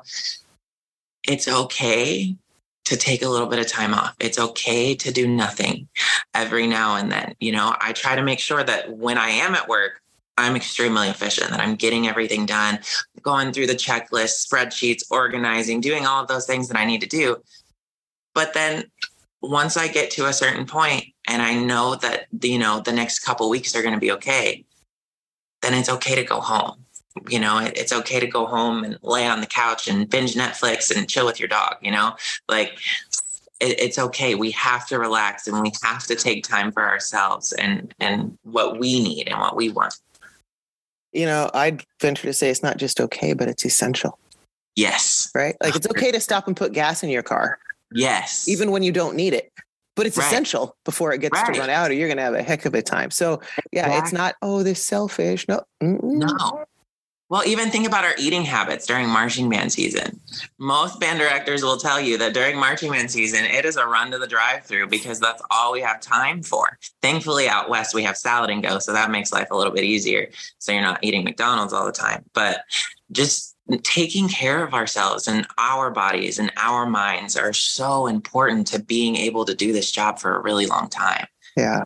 It's 1.27 1.49
okay 1.49 2.37
to 2.85 2.97
take 2.97 3.23
a 3.23 3.29
little 3.29 3.47
bit 3.47 3.59
of 3.59 3.67
time 3.67 3.95
off. 3.95 4.15
It's 4.21 4.39
okay 4.39 4.95
to 4.95 5.11
do 5.11 5.27
nothing 5.27 5.89
every 6.35 6.67
now 6.67 6.97
and 6.97 7.11
then 7.11 7.35
you 7.41 7.53
know? 7.53 7.75
I 7.81 7.93
try 7.93 8.15
to 8.15 8.23
make 8.23 8.39
sure 8.39 8.63
that 8.63 8.97
when 8.97 9.19
i 9.19 9.29
am 9.29 9.55
at 9.55 9.69
work 9.69 10.01
I'm 10.37 10.57
extremely 10.57 11.09
efficient, 11.09 11.51
that 11.51 11.61
I'm 11.61 11.77
getting 11.77 12.09
everything 12.09 12.45
done, 12.47 12.81
going 13.23 13.53
through 13.53 13.69
the 13.69 13.75
checklist, 13.75 14.47
spreadsheets, 14.47 15.03
organizing, 15.11 15.81
doing 15.81 16.07
all 16.07 16.23
of 16.23 16.29
those 16.29 16.47
things 16.47 16.69
that 16.69 16.79
I 16.79 16.85
need 16.85 17.01
to 17.03 17.07
do. 17.07 17.37
But 18.35 18.53
then 18.53 18.85
once 19.41 19.77
I 19.77 19.89
get 19.89 20.11
to 20.13 20.27
a 20.27 20.33
certain 20.33 20.67
point 20.67 21.05
and 21.29 21.41
I 21.41 21.55
know 21.55 21.97
that, 21.97 22.27
you 22.43 22.59
know, 22.59 22.81
the 22.81 22.93
next 22.93 23.21
couple 23.21 23.49
weeks 23.49 23.77
are 23.77 23.83
going 23.83 23.95
to 23.95 24.01
be 24.01 24.13
okay, 24.13 24.65
then 25.63 25.75
it's 25.75 25.89
okay 25.89 26.15
to 26.15 26.25
go 26.25 26.41
home. 26.41 26.85
You 27.29 27.39
know, 27.39 27.59
it, 27.59 27.79
it's 27.79 27.93
okay 27.93 28.19
to 28.19 28.27
go 28.27 28.47
home 28.47 28.83
and 28.83 28.99
lay 29.03 29.27
on 29.27 29.41
the 29.41 29.47
couch 29.47 29.87
and 29.87 30.11
binge 30.11 30.35
Netflix 30.35 30.95
and 30.95 31.09
chill 31.09 31.27
with 31.27 31.39
your 31.39 31.49
dog, 31.49 31.77
you 31.81 31.93
know, 31.93 32.17
like 32.49 32.73
it, 33.61 33.79
it's 33.79 33.99
okay. 33.99 34.35
We 34.35 34.51
have 34.51 34.87
to 34.89 34.99
relax 34.99 35.47
and 35.47 35.63
we 35.63 35.71
have 35.83 36.05
to 36.05 36.17
take 36.17 36.45
time 36.45 36.73
for 36.73 36.83
ourselves 36.83 37.53
and, 37.53 37.95
and 38.01 38.37
what 38.43 38.81
we 38.81 39.03
need 39.03 39.29
and 39.29 39.39
what 39.39 39.55
we 39.55 39.69
want. 39.69 39.95
You 41.15 41.27
know, 41.27 41.49
I'd 41.55 41.85
venture 42.01 42.27
to 42.27 42.33
say 42.33 42.51
it's 42.51 42.63
not 42.63 42.77
just 42.77 43.01
okay, 43.01 43.33
but 43.35 43.49
it's 43.49 43.65
essential, 43.65 44.19
Yes. 44.75 45.31
right? 45.35 45.55
Like 45.63 45.77
it's 45.77 45.87
okay 45.87 46.11
to 46.11 46.21
stop 46.21 46.49
and 46.49 46.57
put 46.57 46.73
gas 46.73 47.03
in 47.05 47.09
your 47.09 47.23
car, 47.23 47.59
Yes. 47.93 48.49
even 48.49 48.73
when 48.73 48.83
you 48.83 48.91
don't 48.93 49.15
need 49.15 49.33
it. 49.33 49.51
But 49.97 50.07
it's 50.07 50.17
Right. 50.17 50.27
essential 50.27 50.77
before 50.85 51.13
it 51.13 51.19
gets 51.21 51.41
Right. 51.41 51.55
to 51.55 51.61
run 51.61 51.71
out, 51.71 51.91
or 51.93 51.95
you're 51.95 52.09
going 52.09 52.17
to 52.17 52.25
have 52.25 52.35
a 52.35 52.43
heck 52.43 52.65
of 52.65 52.75
a 52.75 52.83
time. 52.83 53.13
So, 53.13 53.41
yeah, 53.71 53.99
it's 53.99 54.13
not, 54.13 54.35
oh, 54.43 54.65
this 54.65 54.85
selfish. 54.85 55.47
No. 55.47 55.63
Mm-mm. 55.81 56.03
no. 56.03 56.65
Well, 57.31 57.43
even 57.47 57.71
think 57.71 57.87
about 57.87 58.05
our 58.05 58.15
eating 58.19 58.45
habits 58.45 58.87
during 58.87 59.09
marching 59.09 59.49
band 59.49 59.73
season. 59.73 60.21
Most 60.59 61.01
band 61.01 61.19
directors 61.19 61.63
will 61.63 61.79
tell 61.79 61.99
you 61.99 62.19
that 62.19 62.35
during 62.35 62.59
marching 62.59 62.93
band 62.93 63.11
season, 63.11 63.45
it 63.45 63.65
is 63.65 63.77
a 63.77 63.87
run 63.87 64.11
to 64.11 64.19
the 64.19 64.27
drive 64.27 64.65
through 64.65 64.89
because 64.89 65.21
that's 65.21 65.43
all 65.51 65.73
we 65.73 65.81
have 65.81 66.01
time 66.01 66.43
for. 66.43 66.79
Thankfully, 67.01 67.49
out 67.49 67.71
west, 67.71 67.95
we 67.95 68.03
have 68.03 68.19
salad 68.19 68.51
and 68.51 68.63
go. 68.63 68.79
So 68.79 68.93
that 68.93 69.11
makes 69.11 69.33
life 69.33 69.49
a 69.51 69.57
little 69.57 69.73
bit 69.73 69.85
easier. 69.85 70.29
So 70.59 70.73
you're 70.73 70.83
not 70.83 71.03
eating 71.03 71.25
McDonald's 71.25 71.73
all 71.73 71.87
the 71.87 71.93
time. 71.93 72.25
But 72.35 72.61
just 73.11 73.57
taking 73.83 74.29
care 74.29 74.63
of 74.63 74.75
ourselves 74.75 75.27
and 75.27 75.47
our 75.57 75.91
bodies 75.91 76.39
and 76.39 76.53
our 76.59 76.85
minds 76.85 77.37
are 77.37 77.55
so 77.55 78.07
important 78.07 78.67
to 78.67 78.79
being 78.83 79.17
able 79.17 79.47
to 79.47 79.55
do 79.55 79.73
this 79.73 79.91
job 79.91 80.19
for 80.19 80.37
a 80.37 80.43
really 80.43 80.67
long 80.67 80.89
time. 80.91 81.27
Yeah. 81.57 81.85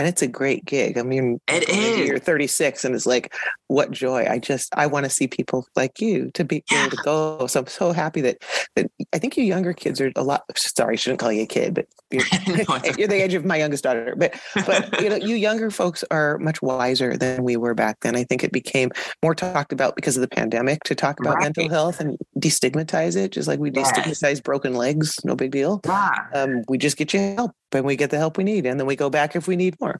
And 0.00 0.08
it's 0.08 0.22
a 0.22 0.26
great 0.26 0.64
gig. 0.64 0.96
I 0.96 1.02
mean, 1.02 1.42
it 1.46 1.68
is. 1.68 2.08
You're 2.08 2.18
36, 2.18 2.86
and 2.86 2.94
it's 2.94 3.04
like, 3.04 3.34
what 3.66 3.90
joy! 3.90 4.26
I 4.26 4.38
just 4.38 4.74
I 4.74 4.86
want 4.86 5.04
to 5.04 5.10
see 5.10 5.28
people 5.28 5.66
like 5.76 6.00
you 6.00 6.30
to 6.32 6.42
be 6.42 6.64
yeah. 6.70 6.86
able 6.86 6.96
to 6.96 7.02
go. 7.02 7.46
So 7.48 7.60
I'm 7.60 7.66
so 7.66 7.92
happy 7.92 8.22
that 8.22 8.38
that 8.76 8.90
I 9.12 9.18
think 9.18 9.36
you 9.36 9.44
younger 9.44 9.74
kids 9.74 10.00
are 10.00 10.10
a 10.16 10.22
lot. 10.22 10.44
Sorry, 10.56 10.94
I 10.94 10.96
shouldn't 10.96 11.20
call 11.20 11.30
you 11.30 11.42
a 11.42 11.46
kid, 11.46 11.74
but 11.74 11.86
you're, 12.10 12.24
no, 12.66 12.80
you're 12.98 13.08
the 13.08 13.22
age 13.22 13.34
of 13.34 13.44
my 13.44 13.58
youngest 13.58 13.84
daughter. 13.84 14.14
But 14.16 14.40
but 14.54 15.02
you 15.02 15.10
know, 15.10 15.16
you 15.16 15.34
younger 15.34 15.70
folks 15.70 16.02
are 16.10 16.38
much 16.38 16.62
wiser 16.62 17.18
than 17.18 17.44
we 17.44 17.58
were 17.58 17.74
back 17.74 18.00
then. 18.00 18.16
I 18.16 18.24
think 18.24 18.42
it 18.42 18.52
became 18.52 18.90
more 19.22 19.34
talked 19.34 19.70
about 19.70 19.96
because 19.96 20.16
of 20.16 20.22
the 20.22 20.28
pandemic 20.28 20.82
to 20.84 20.94
talk 20.94 21.20
about 21.20 21.34
right. 21.34 21.42
mental 21.42 21.68
health 21.68 22.00
and 22.00 22.16
destigmatize 22.38 23.16
it, 23.16 23.32
just 23.32 23.48
like 23.48 23.60
we 23.60 23.70
destigmatize 23.70 24.22
yes. 24.22 24.40
broken 24.40 24.72
legs. 24.72 25.22
No 25.26 25.36
big 25.36 25.50
deal. 25.50 25.82
Yeah. 25.84 26.10
Um, 26.32 26.62
we 26.68 26.78
just 26.78 26.96
get 26.96 27.12
you 27.12 27.34
help, 27.36 27.52
and 27.74 27.84
we 27.84 27.96
get 27.96 28.10
the 28.10 28.18
help 28.18 28.36
we 28.36 28.44
need, 28.44 28.66
and 28.66 28.78
then 28.78 28.86
we 28.86 28.96
go 28.96 29.10
back 29.10 29.36
if 29.36 29.46
we 29.46 29.56
need 29.56 29.80
more. 29.80 29.98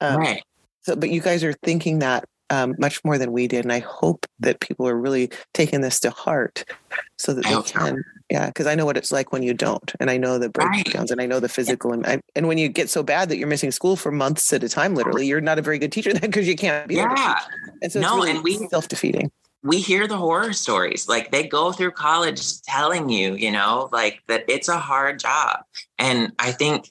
Um, 0.00 0.16
right. 0.16 0.42
So, 0.82 0.96
but 0.96 1.10
you 1.10 1.20
guys 1.20 1.44
are 1.44 1.52
thinking 1.52 2.00
that 2.00 2.24
um, 2.50 2.74
much 2.78 3.02
more 3.04 3.18
than 3.18 3.32
we 3.32 3.46
did, 3.46 3.64
and 3.64 3.72
I 3.72 3.78
hope 3.78 4.26
that 4.40 4.60
people 4.60 4.86
are 4.88 4.96
really 4.96 5.30
taking 5.54 5.80
this 5.80 6.00
to 6.00 6.10
heart, 6.10 6.64
so 7.16 7.32
that 7.34 7.44
they 7.44 7.62
can. 7.62 7.96
So. 7.96 8.02
Yeah, 8.30 8.46
because 8.46 8.66
I 8.66 8.74
know 8.74 8.86
what 8.86 8.96
it's 8.96 9.12
like 9.12 9.32
when 9.32 9.42
you 9.42 9.54
don't, 9.54 9.92
and 10.00 10.10
I 10.10 10.16
know 10.16 10.38
the 10.38 10.48
breakdowns, 10.48 10.94
right. 10.94 11.10
and 11.10 11.20
I 11.20 11.26
know 11.26 11.40
the 11.40 11.48
physical, 11.48 11.92
and 11.92 12.06
I, 12.06 12.20
and 12.34 12.48
when 12.48 12.58
you 12.58 12.68
get 12.68 12.90
so 12.90 13.02
bad 13.02 13.28
that 13.28 13.36
you're 13.36 13.48
missing 13.48 13.70
school 13.70 13.96
for 13.96 14.10
months 14.10 14.52
at 14.52 14.64
a 14.64 14.68
time, 14.68 14.94
literally, 14.94 15.26
you're 15.26 15.40
not 15.40 15.58
a 15.58 15.62
very 15.62 15.78
good 15.78 15.92
teacher 15.92 16.12
then 16.12 16.22
because 16.22 16.48
you 16.48 16.56
can't 16.56 16.88
be. 16.88 16.96
Yeah. 16.96 17.38
And 17.82 17.92
so 17.92 18.00
no, 18.00 18.16
really 18.16 18.30
and 18.32 18.42
we 18.42 18.66
self 18.68 18.88
defeating 18.88 19.30
we 19.62 19.80
hear 19.80 20.06
the 20.06 20.16
horror 20.16 20.52
stories 20.52 21.08
like 21.08 21.30
they 21.30 21.46
go 21.46 21.72
through 21.72 21.92
college 21.92 22.60
telling 22.62 23.08
you 23.08 23.34
you 23.34 23.50
know 23.50 23.88
like 23.92 24.20
that 24.26 24.44
it's 24.48 24.68
a 24.68 24.78
hard 24.78 25.18
job 25.18 25.60
and 25.98 26.32
i 26.38 26.50
think 26.50 26.90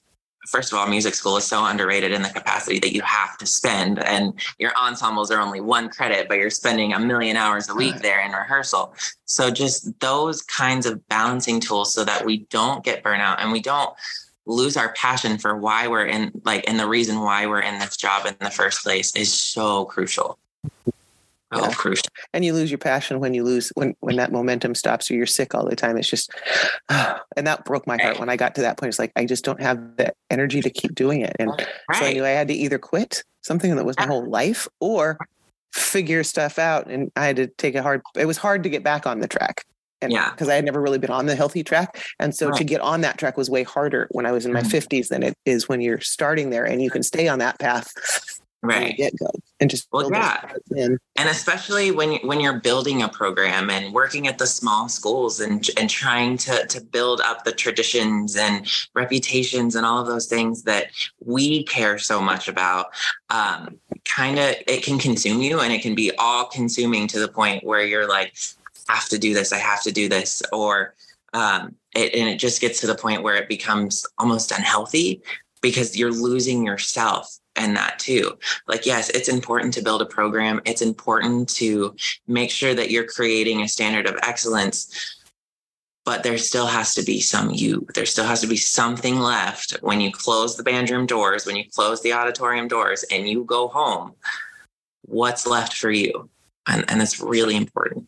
first 0.51 0.74
of 0.74 0.77
all, 0.77 0.88
music 0.88 1.15
school 1.15 1.38
is 1.38 1.46
so 1.46 1.65
underrated 1.65 2.12
in 2.12 2.22
the 2.22 2.29
capacity 2.29 2.77
that 2.79 2.93
you 2.93 3.01
have 3.01 3.38
to 3.38 3.46
spend, 3.46 4.03
and 4.03 4.34
your 4.60 4.74
ensembles 4.77 5.31
are 5.31 5.39
only 5.39 5.62
one 5.62 5.89
credit, 5.89 6.27
but 6.27 6.38
you're 6.38 6.50
spending 6.50 6.93
a 6.93 7.00
million 7.00 7.38
hours 7.38 7.70
a 7.70 7.74
week 7.74 7.96
there 8.01 8.20
in 8.24 8.31
rehearsal. 8.31 8.93
So, 9.25 9.50
just 9.50 10.00
those 10.01 10.41
kinds 10.41 10.86
of 10.86 11.08
balancing 11.08 11.62
tools 11.62 11.93
so 11.93 12.03
that 12.03 12.25
we 12.25 12.39
don't 12.50 12.84
get 12.84 13.01
burnout 13.01 13.38
and 13.39 13.51
we 13.51 13.62
don't 13.62 13.93
lose 14.46 14.75
our 14.75 14.91
passion 14.93 15.38
for 15.38 15.55
why 15.55 15.88
we're 15.88 16.05
in, 16.05 16.31
like, 16.43 16.65
and 16.67 16.77
the 16.77 16.88
reason 16.88 17.22
why 17.22 17.48
we're 17.48 17.62
in 17.62 17.79
this 17.79 17.96
job 17.96 18.25
in 18.25 18.36
the 18.39 18.50
first 18.50 18.84
place 18.84 19.15
is 19.15 19.34
so 19.34 19.86
crucial. 19.86 20.38
Oh, 21.53 21.70
yeah. 21.86 21.93
And 22.34 22.46
you 22.46 22.53
lose 22.53 22.72
your 22.72 22.77
passion 22.77 23.20
when 23.20 23.34
you 23.34 23.43
lose 23.43 23.70
when 23.75 23.96
when 24.00 24.15
that 24.15 24.31
momentum 24.31 24.74
stops 24.74 25.12
or 25.12 25.15
you're 25.15 25.25
sick 25.25 25.53
all 25.53 25.67
the 25.67 25.75
time. 25.75 25.98
It's 25.98 26.10
just 26.10 26.31
and 26.89 27.48
that 27.48 27.65
broke 27.65 27.86
my 27.86 27.98
heart 28.01 28.20
when 28.20 28.29
I 28.29 28.38
got 28.38 28.55
to 28.55 28.62
that 28.62 28.77
point. 28.77 28.89
It's 28.89 29.00
like 29.00 29.12
I 29.15 29.25
just 29.25 29.43
don't 29.43 29.62
have 29.62 29.98
the 29.98 30.13
energy 30.29 30.62
to 30.62 30.70
keep 30.70 30.96
doing 30.96 31.22
it. 31.22 31.36
And 31.39 31.51
right. 31.89 32.00
so 32.00 32.05
I 32.05 32.13
knew 32.13 32.25
I 32.25 32.29
had 32.29 32.48
to 32.48 32.53
either 32.53 32.79
quit 32.79 33.24
something 33.41 33.75
that 33.75 33.86
was 33.86 33.98
my 33.98 34.08
whole 34.08 34.29
life 34.29 34.67
or 34.79 35.17
figure 35.74 36.24
stuff 36.24 36.58
out. 36.58 36.88
And 36.88 37.12
I 37.15 37.25
had 37.25 37.36
to 37.36 37.48
take 37.48 37.75
a 37.75 37.84
hard 37.84 38.01
it 38.15 38.25
was 38.25 38.38
hard 38.38 38.63
to 38.63 38.70
get 38.70 38.84
back 38.84 39.05
on 39.05 39.20
the 39.20 39.27
track. 39.27 39.65
And 40.03 40.12
yeah. 40.12 40.31
because 40.31 40.50
I 40.50 40.55
had 40.55 40.65
never 40.65 40.81
really 40.81 40.98
been 40.98 41.12
on 41.12 41.27
the 41.27 41.36
healthy 41.36 41.63
track. 41.63 42.01
And 42.20 42.34
so 42.34 42.48
right. 42.48 42.58
to 42.58 42.63
get 42.63 42.81
on 42.81 43.01
that 43.01 43.20
track 43.20 43.38
was 43.38 43.51
way 43.51 43.62
harder 43.62 44.08
when 44.12 44.25
I 44.25 44.31
was 44.31 44.48
in 44.48 44.53
my 44.53 44.62
mm-hmm. 44.62 44.96
50s 44.96 45.10
than 45.10 45.22
it 45.22 45.36
is 45.46 45.70
when 45.70 45.79
you're 45.79 46.00
starting 46.00 46.50
there 46.50 46.65
and 46.65 46.81
you 46.81 46.89
can 46.89 47.03
stay 47.03 47.27
on 47.27 47.38
that 47.39 47.60
path 47.60 47.93
right. 48.62 48.98
get 48.98 49.18
go 49.18 49.30
and 49.60 49.70
just 49.70 49.88
well 49.91 50.10
yeah. 50.12 50.53
and 50.75 51.00
especially 51.18 51.91
when 51.91 52.15
when 52.27 52.39
you're 52.39 52.60
building 52.60 53.01
a 53.01 53.10
program 53.10 53.70
and 53.70 53.94
working 53.94 54.27
at 54.27 54.38
the 54.38 54.46
small 54.46 54.88
schools 54.88 55.39
and 55.39 55.70
and 55.77 55.89
trying 55.89 56.38
to 56.38 56.65
to 56.68 56.82
build 56.82 57.22
up 57.22 57.44
the 57.44 57.51
traditions 57.51 58.36
and 58.36 58.70
reputations 58.94 59.75
and 59.75 59.86
all 59.86 60.00
of 60.00 60.08
those 60.08 60.27
things 60.27 60.63
that 60.63 60.88
we 61.25 61.63
care 61.63 61.98
so 61.98 62.22
much 62.22 62.48
about 62.48 62.88
um, 63.30 63.77
kind 64.06 64.38
of 64.38 64.56
it 64.68 64.84
can 64.84 65.00
consume 65.00 65.41
you 65.41 65.60
and 65.60 65.74
it 65.74 65.82
can 65.82 65.96
be 65.96 66.12
all 66.18 66.46
consuming 66.46 67.08
to 67.08 67.20
the 67.20 67.27
point 67.27 67.63
where 67.63 67.84
you're 67.84 68.08
like 68.08 68.36
I 68.89 68.96
have 68.96 69.10
to 69.10 69.18
do 69.18 69.34
this 69.34 69.53
i 69.53 69.58
have 69.58 69.82
to 69.84 69.91
do 69.91 70.10
this 70.10 70.41
or 70.51 70.96
um, 71.34 71.75
it, 71.96 72.13
and 72.13 72.27
it 72.30 72.38
just 72.38 72.60
gets 72.60 72.82
to 72.82 72.88
the 72.88 72.96
point 72.96 73.24
where 73.24 73.36
it 73.36 73.48
becomes 73.48 74.06
almost 74.18 74.51
unhealthy 74.51 75.22
because 75.62 75.96
you're 75.96 76.12
losing 76.12 76.65
yourself 76.65 77.39
and 77.62 77.75
that 77.75 78.00
too. 78.00 78.38
Like, 78.68 78.86
yes, 78.86 79.10
it's 79.10 79.30
important 79.30 79.74
to 79.75 79.82
build 79.82 80.01
a 80.01 80.06
program. 80.06 80.60
It's 80.65 80.82
important 80.82 81.48
to 81.56 81.96
make 82.27 82.50
sure 82.50 82.74
that 82.74 82.89
you're 82.89 83.06
creating 83.06 83.62
a 83.62 83.68
standard 83.68 84.08
of 84.08 84.18
excellence, 84.24 85.20
but 86.03 86.24
there 86.24 86.38
still 86.38 86.65
has 86.65 86.94
to 86.96 87.03
be 87.03 87.22
some 87.22 87.51
you. 87.51 87.86
There 87.94 88.08
still 88.08 88.25
has 88.25 88.41
to 88.41 88.48
be 88.48 88.58
something 88.58 89.20
left 89.20 89.77
when 89.82 90.01
you 90.01 90.12
close 90.12 90.58
the 90.58 90.63
band 90.63 90.89
room 90.89 91.06
doors, 91.06 91.46
when 91.46 91.56
you 91.56 91.65
close 91.74 92.01
the 92.01 92.13
auditorium 92.13 92.68
doors 92.68 93.03
and 93.12 93.30
you 93.30 93.44
go 93.44 93.68
home. 93.68 94.13
What's 95.03 95.46
left 95.46 95.77
for 95.77 95.91
you? 95.91 96.30
And, 96.68 96.84
and 96.89 97.00
that's 97.00 97.20
really 97.20 97.56
important 97.56 98.08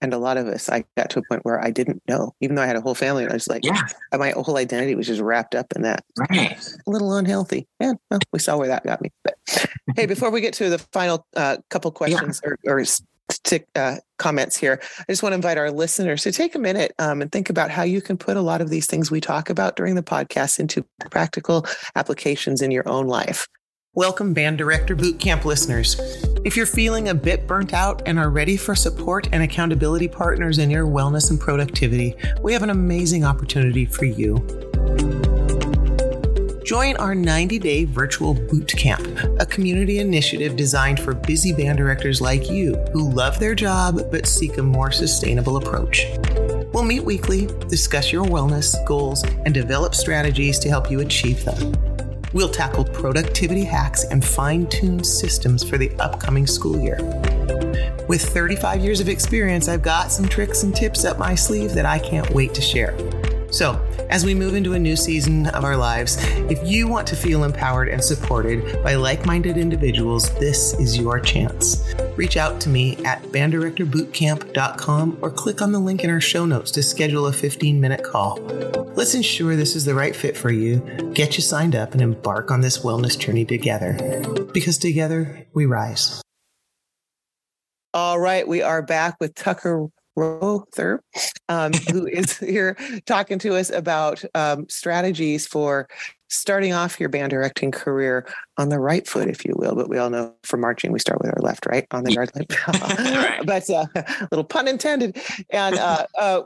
and 0.00 0.12
a 0.12 0.18
lot 0.18 0.36
of 0.36 0.46
us 0.46 0.68
i 0.68 0.84
got 0.96 1.10
to 1.10 1.18
a 1.18 1.22
point 1.28 1.44
where 1.44 1.62
i 1.62 1.70
didn't 1.70 2.02
know 2.08 2.34
even 2.40 2.56
though 2.56 2.62
i 2.62 2.66
had 2.66 2.76
a 2.76 2.80
whole 2.80 2.94
family 2.94 3.22
and 3.22 3.32
i 3.32 3.34
was 3.34 3.48
like 3.48 3.64
yeah. 3.64 3.82
my 4.16 4.30
whole 4.30 4.56
identity 4.56 4.94
was 4.94 5.06
just 5.06 5.20
wrapped 5.20 5.54
up 5.54 5.72
in 5.74 5.82
that. 5.82 6.04
Right. 6.18 6.58
A 6.86 6.90
little 6.90 7.14
unhealthy. 7.14 7.66
Yeah 7.80 7.94
well, 8.10 8.20
we 8.32 8.38
saw 8.38 8.56
where 8.56 8.68
that 8.68 8.84
got 8.84 9.00
me. 9.00 9.10
But 9.24 9.34
hey 9.96 10.06
before 10.06 10.30
we 10.30 10.40
get 10.40 10.54
to 10.54 10.68
the 10.70 10.78
final 10.78 11.26
uh, 11.36 11.58
couple 11.68 11.90
questions 11.90 12.40
yeah. 12.44 12.50
or, 12.66 12.80
or 12.80 12.84
stick, 13.30 13.68
uh, 13.76 13.96
comments 14.18 14.56
here 14.56 14.80
i 14.98 15.04
just 15.08 15.22
want 15.22 15.32
to 15.32 15.36
invite 15.36 15.56
our 15.56 15.70
listeners 15.70 16.24
to 16.24 16.32
take 16.32 16.56
a 16.56 16.58
minute 16.58 16.92
um, 16.98 17.22
and 17.22 17.30
think 17.30 17.48
about 17.48 17.70
how 17.70 17.84
you 17.84 18.00
can 18.00 18.16
put 18.16 18.36
a 18.36 18.40
lot 18.40 18.60
of 18.60 18.70
these 18.70 18.86
things 18.86 19.08
we 19.08 19.20
talk 19.20 19.48
about 19.48 19.76
during 19.76 19.94
the 19.94 20.02
podcast 20.02 20.58
into 20.58 20.84
practical 21.10 21.64
applications 21.94 22.60
in 22.60 22.72
your 22.72 22.88
own 22.88 23.06
life 23.06 23.46
Welcome, 23.96 24.34
Band 24.34 24.56
Director 24.56 24.94
Bootcamp 24.94 25.44
listeners. 25.44 25.98
If 26.44 26.56
you're 26.56 26.64
feeling 26.64 27.08
a 27.08 27.14
bit 27.14 27.48
burnt 27.48 27.74
out 27.74 28.02
and 28.06 28.20
are 28.20 28.30
ready 28.30 28.56
for 28.56 28.76
support 28.76 29.28
and 29.32 29.42
accountability 29.42 30.06
partners 30.06 30.58
in 30.58 30.70
your 30.70 30.86
wellness 30.86 31.30
and 31.30 31.40
productivity, 31.40 32.14
we 32.40 32.52
have 32.52 32.62
an 32.62 32.70
amazing 32.70 33.24
opportunity 33.24 33.84
for 33.86 34.04
you. 34.04 34.36
Join 36.64 36.94
our 36.98 37.16
90 37.16 37.58
day 37.58 37.84
virtual 37.84 38.34
boot 38.34 38.72
camp, 38.78 39.04
a 39.40 39.46
community 39.46 39.98
initiative 39.98 40.54
designed 40.54 41.00
for 41.00 41.12
busy 41.12 41.52
band 41.52 41.78
directors 41.78 42.20
like 42.20 42.48
you 42.48 42.76
who 42.92 43.10
love 43.10 43.40
their 43.40 43.56
job 43.56 44.08
but 44.12 44.28
seek 44.28 44.56
a 44.58 44.62
more 44.62 44.92
sustainable 44.92 45.56
approach. 45.56 46.04
We'll 46.72 46.84
meet 46.84 47.02
weekly, 47.02 47.46
discuss 47.66 48.12
your 48.12 48.24
wellness 48.24 48.72
goals, 48.86 49.24
and 49.24 49.52
develop 49.52 49.96
strategies 49.96 50.60
to 50.60 50.68
help 50.68 50.92
you 50.92 51.00
achieve 51.00 51.44
them. 51.44 51.89
We'll 52.32 52.48
tackle 52.48 52.84
productivity 52.84 53.64
hacks 53.64 54.04
and 54.04 54.24
fine 54.24 54.68
tune 54.68 55.02
systems 55.02 55.68
for 55.68 55.78
the 55.78 55.90
upcoming 55.98 56.46
school 56.46 56.78
year. 56.78 56.98
With 58.06 58.22
35 58.22 58.80
years 58.80 59.00
of 59.00 59.08
experience, 59.08 59.68
I've 59.68 59.82
got 59.82 60.12
some 60.12 60.28
tricks 60.28 60.62
and 60.62 60.74
tips 60.74 61.04
up 61.04 61.18
my 61.18 61.34
sleeve 61.34 61.74
that 61.74 61.86
I 61.86 61.98
can't 61.98 62.30
wait 62.30 62.54
to 62.54 62.60
share. 62.60 62.94
So, 63.50 63.84
as 64.10 64.24
we 64.24 64.34
move 64.34 64.54
into 64.54 64.74
a 64.74 64.78
new 64.78 64.96
season 64.96 65.46
of 65.48 65.64
our 65.64 65.76
lives, 65.76 66.16
if 66.50 66.58
you 66.66 66.86
want 66.86 67.06
to 67.08 67.16
feel 67.16 67.44
empowered 67.44 67.88
and 67.88 68.02
supported 68.02 68.82
by 68.82 68.94
like 68.94 69.26
minded 69.26 69.56
individuals, 69.56 70.32
this 70.38 70.74
is 70.74 70.96
your 70.96 71.18
chance. 71.18 71.82
Reach 72.16 72.36
out 72.36 72.60
to 72.62 72.68
me 72.68 72.96
at 73.04 73.22
banddirectorbootcamp.com 73.24 75.18
or 75.20 75.30
click 75.30 75.62
on 75.62 75.72
the 75.72 75.78
link 75.78 76.04
in 76.04 76.10
our 76.10 76.20
show 76.20 76.46
notes 76.46 76.70
to 76.72 76.82
schedule 76.82 77.26
a 77.26 77.32
15 77.32 77.80
minute 77.80 78.04
call. 78.04 78.38
Let's 78.94 79.14
ensure 79.14 79.56
this 79.56 79.74
is 79.74 79.84
the 79.84 79.94
right 79.94 80.14
fit 80.14 80.36
for 80.36 80.50
you, 80.50 80.80
get 81.14 81.36
you 81.36 81.42
signed 81.42 81.74
up, 81.74 81.92
and 81.92 82.00
embark 82.00 82.50
on 82.50 82.60
this 82.60 82.78
wellness 82.78 83.18
journey 83.18 83.44
together. 83.44 83.96
Because 84.52 84.78
together 84.78 85.46
we 85.54 85.66
rise. 85.66 86.22
All 87.92 88.20
right, 88.20 88.46
we 88.46 88.62
are 88.62 88.82
back 88.82 89.16
with 89.18 89.34
Tucker 89.34 89.88
Rother, 90.20 91.02
um, 91.48 91.72
who 91.90 92.06
is 92.12 92.38
here 92.38 92.76
talking 93.06 93.38
to 93.40 93.56
us 93.56 93.70
about 93.70 94.22
um, 94.34 94.68
strategies 94.68 95.46
for 95.46 95.88
starting 96.30 96.72
off 96.72 97.00
your 97.00 97.08
band 97.08 97.30
directing 97.30 97.72
career 97.72 98.26
on 98.56 98.68
the 98.68 98.78
right 98.78 99.06
foot, 99.06 99.28
if 99.28 99.44
you 99.44 99.52
will. 99.56 99.74
But 99.74 99.88
we 99.88 99.98
all 99.98 100.10
know 100.10 100.34
for 100.44 100.56
marching, 100.56 100.92
we 100.92 101.00
start 101.00 101.20
with 101.20 101.30
our 101.30 101.42
left, 101.42 101.66
right, 101.66 101.86
on 101.90 102.04
the 102.04 102.12
yard 102.12 102.30
line. 102.34 102.46
but 103.44 103.68
a 103.68 103.76
uh, 103.76 103.86
little 104.30 104.44
pun 104.44 104.68
intended. 104.68 105.20
And 105.50 105.76
uh, 105.76 106.06
uh, 106.16 106.42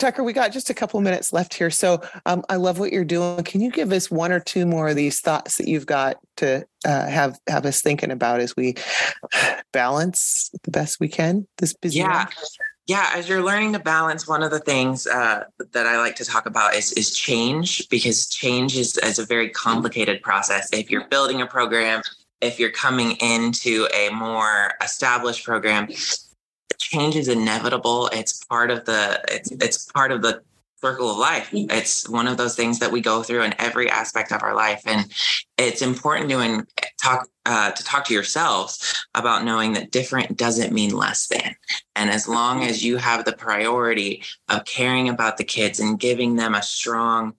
Tucker, 0.00 0.24
we 0.24 0.32
got 0.32 0.50
just 0.50 0.70
a 0.70 0.74
couple 0.74 1.00
minutes 1.00 1.32
left 1.32 1.54
here. 1.54 1.70
So 1.70 2.02
um, 2.26 2.42
I 2.48 2.56
love 2.56 2.78
what 2.78 2.92
you're 2.92 3.04
doing. 3.04 3.44
Can 3.44 3.60
you 3.60 3.70
give 3.70 3.92
us 3.92 4.10
one 4.10 4.32
or 4.32 4.40
two 4.40 4.66
more 4.66 4.88
of 4.88 4.96
these 4.96 5.20
thoughts 5.20 5.58
that 5.58 5.68
you've 5.68 5.86
got 5.86 6.16
to 6.38 6.66
uh, 6.84 7.06
have 7.06 7.38
have 7.46 7.66
us 7.66 7.82
thinking 7.82 8.10
about 8.10 8.40
as 8.40 8.56
we 8.56 8.74
balance 9.72 10.50
the 10.64 10.70
best 10.70 10.98
we 10.98 11.08
can 11.08 11.46
this 11.58 11.74
busy? 11.74 11.98
Yeah. 11.98 12.24
Life? 12.24 12.34
Yeah 12.86 13.10
as 13.14 13.28
you're 13.28 13.42
learning 13.42 13.72
to 13.72 13.78
balance 13.78 14.26
one 14.26 14.42
of 14.42 14.50
the 14.50 14.58
things 14.60 15.06
uh, 15.06 15.44
that 15.72 15.86
i 15.86 15.96
like 15.98 16.16
to 16.16 16.24
talk 16.24 16.46
about 16.46 16.74
is, 16.74 16.92
is 16.92 17.16
change 17.16 17.88
because 17.88 18.28
change 18.28 18.76
is, 18.76 18.96
is 18.98 19.18
a 19.18 19.26
very 19.26 19.48
complicated 19.50 20.22
process. 20.22 20.68
If 20.72 20.90
you're 20.90 21.08
building 21.08 21.40
a 21.40 21.46
program 21.46 22.02
if 22.40 22.58
you're 22.58 22.70
coming 22.70 23.12
into 23.20 23.86
a 23.94 24.08
more 24.10 24.72
established 24.82 25.44
program 25.44 25.88
change 26.78 27.16
is 27.16 27.28
inevitable. 27.28 28.08
It's 28.12 28.44
part 28.44 28.70
of 28.70 28.84
the 28.84 29.20
it's, 29.28 29.50
it's 29.52 29.84
part 29.92 30.10
of 30.12 30.22
the 30.22 30.42
circle 30.80 31.10
of 31.10 31.18
life. 31.18 31.50
It's 31.52 32.08
one 32.08 32.26
of 32.26 32.36
those 32.36 32.56
things 32.56 32.78
that 32.78 32.90
we 32.90 33.00
go 33.00 33.22
through 33.22 33.42
in 33.42 33.54
every 33.58 33.90
aspect 33.90 34.32
of 34.32 34.42
our 34.42 34.54
life. 34.54 34.82
And 34.86 35.12
it's 35.60 35.82
important 35.82 36.30
to 36.30 36.40
in, 36.40 36.66
talk 37.02 37.28
uh, 37.46 37.70
to 37.72 37.84
talk 37.84 38.04
to 38.04 38.14
yourselves 38.14 39.04
about 39.14 39.44
knowing 39.44 39.72
that 39.72 39.90
different 39.90 40.36
doesn't 40.36 40.72
mean 40.72 40.94
less 40.94 41.26
than. 41.26 41.54
And 41.96 42.10
as 42.10 42.28
long 42.28 42.62
as 42.62 42.84
you 42.84 42.96
have 42.96 43.24
the 43.24 43.32
priority 43.32 44.22
of 44.48 44.64
caring 44.64 45.08
about 45.08 45.36
the 45.36 45.44
kids 45.44 45.80
and 45.80 45.98
giving 45.98 46.36
them 46.36 46.54
a 46.54 46.62
strong 46.62 47.34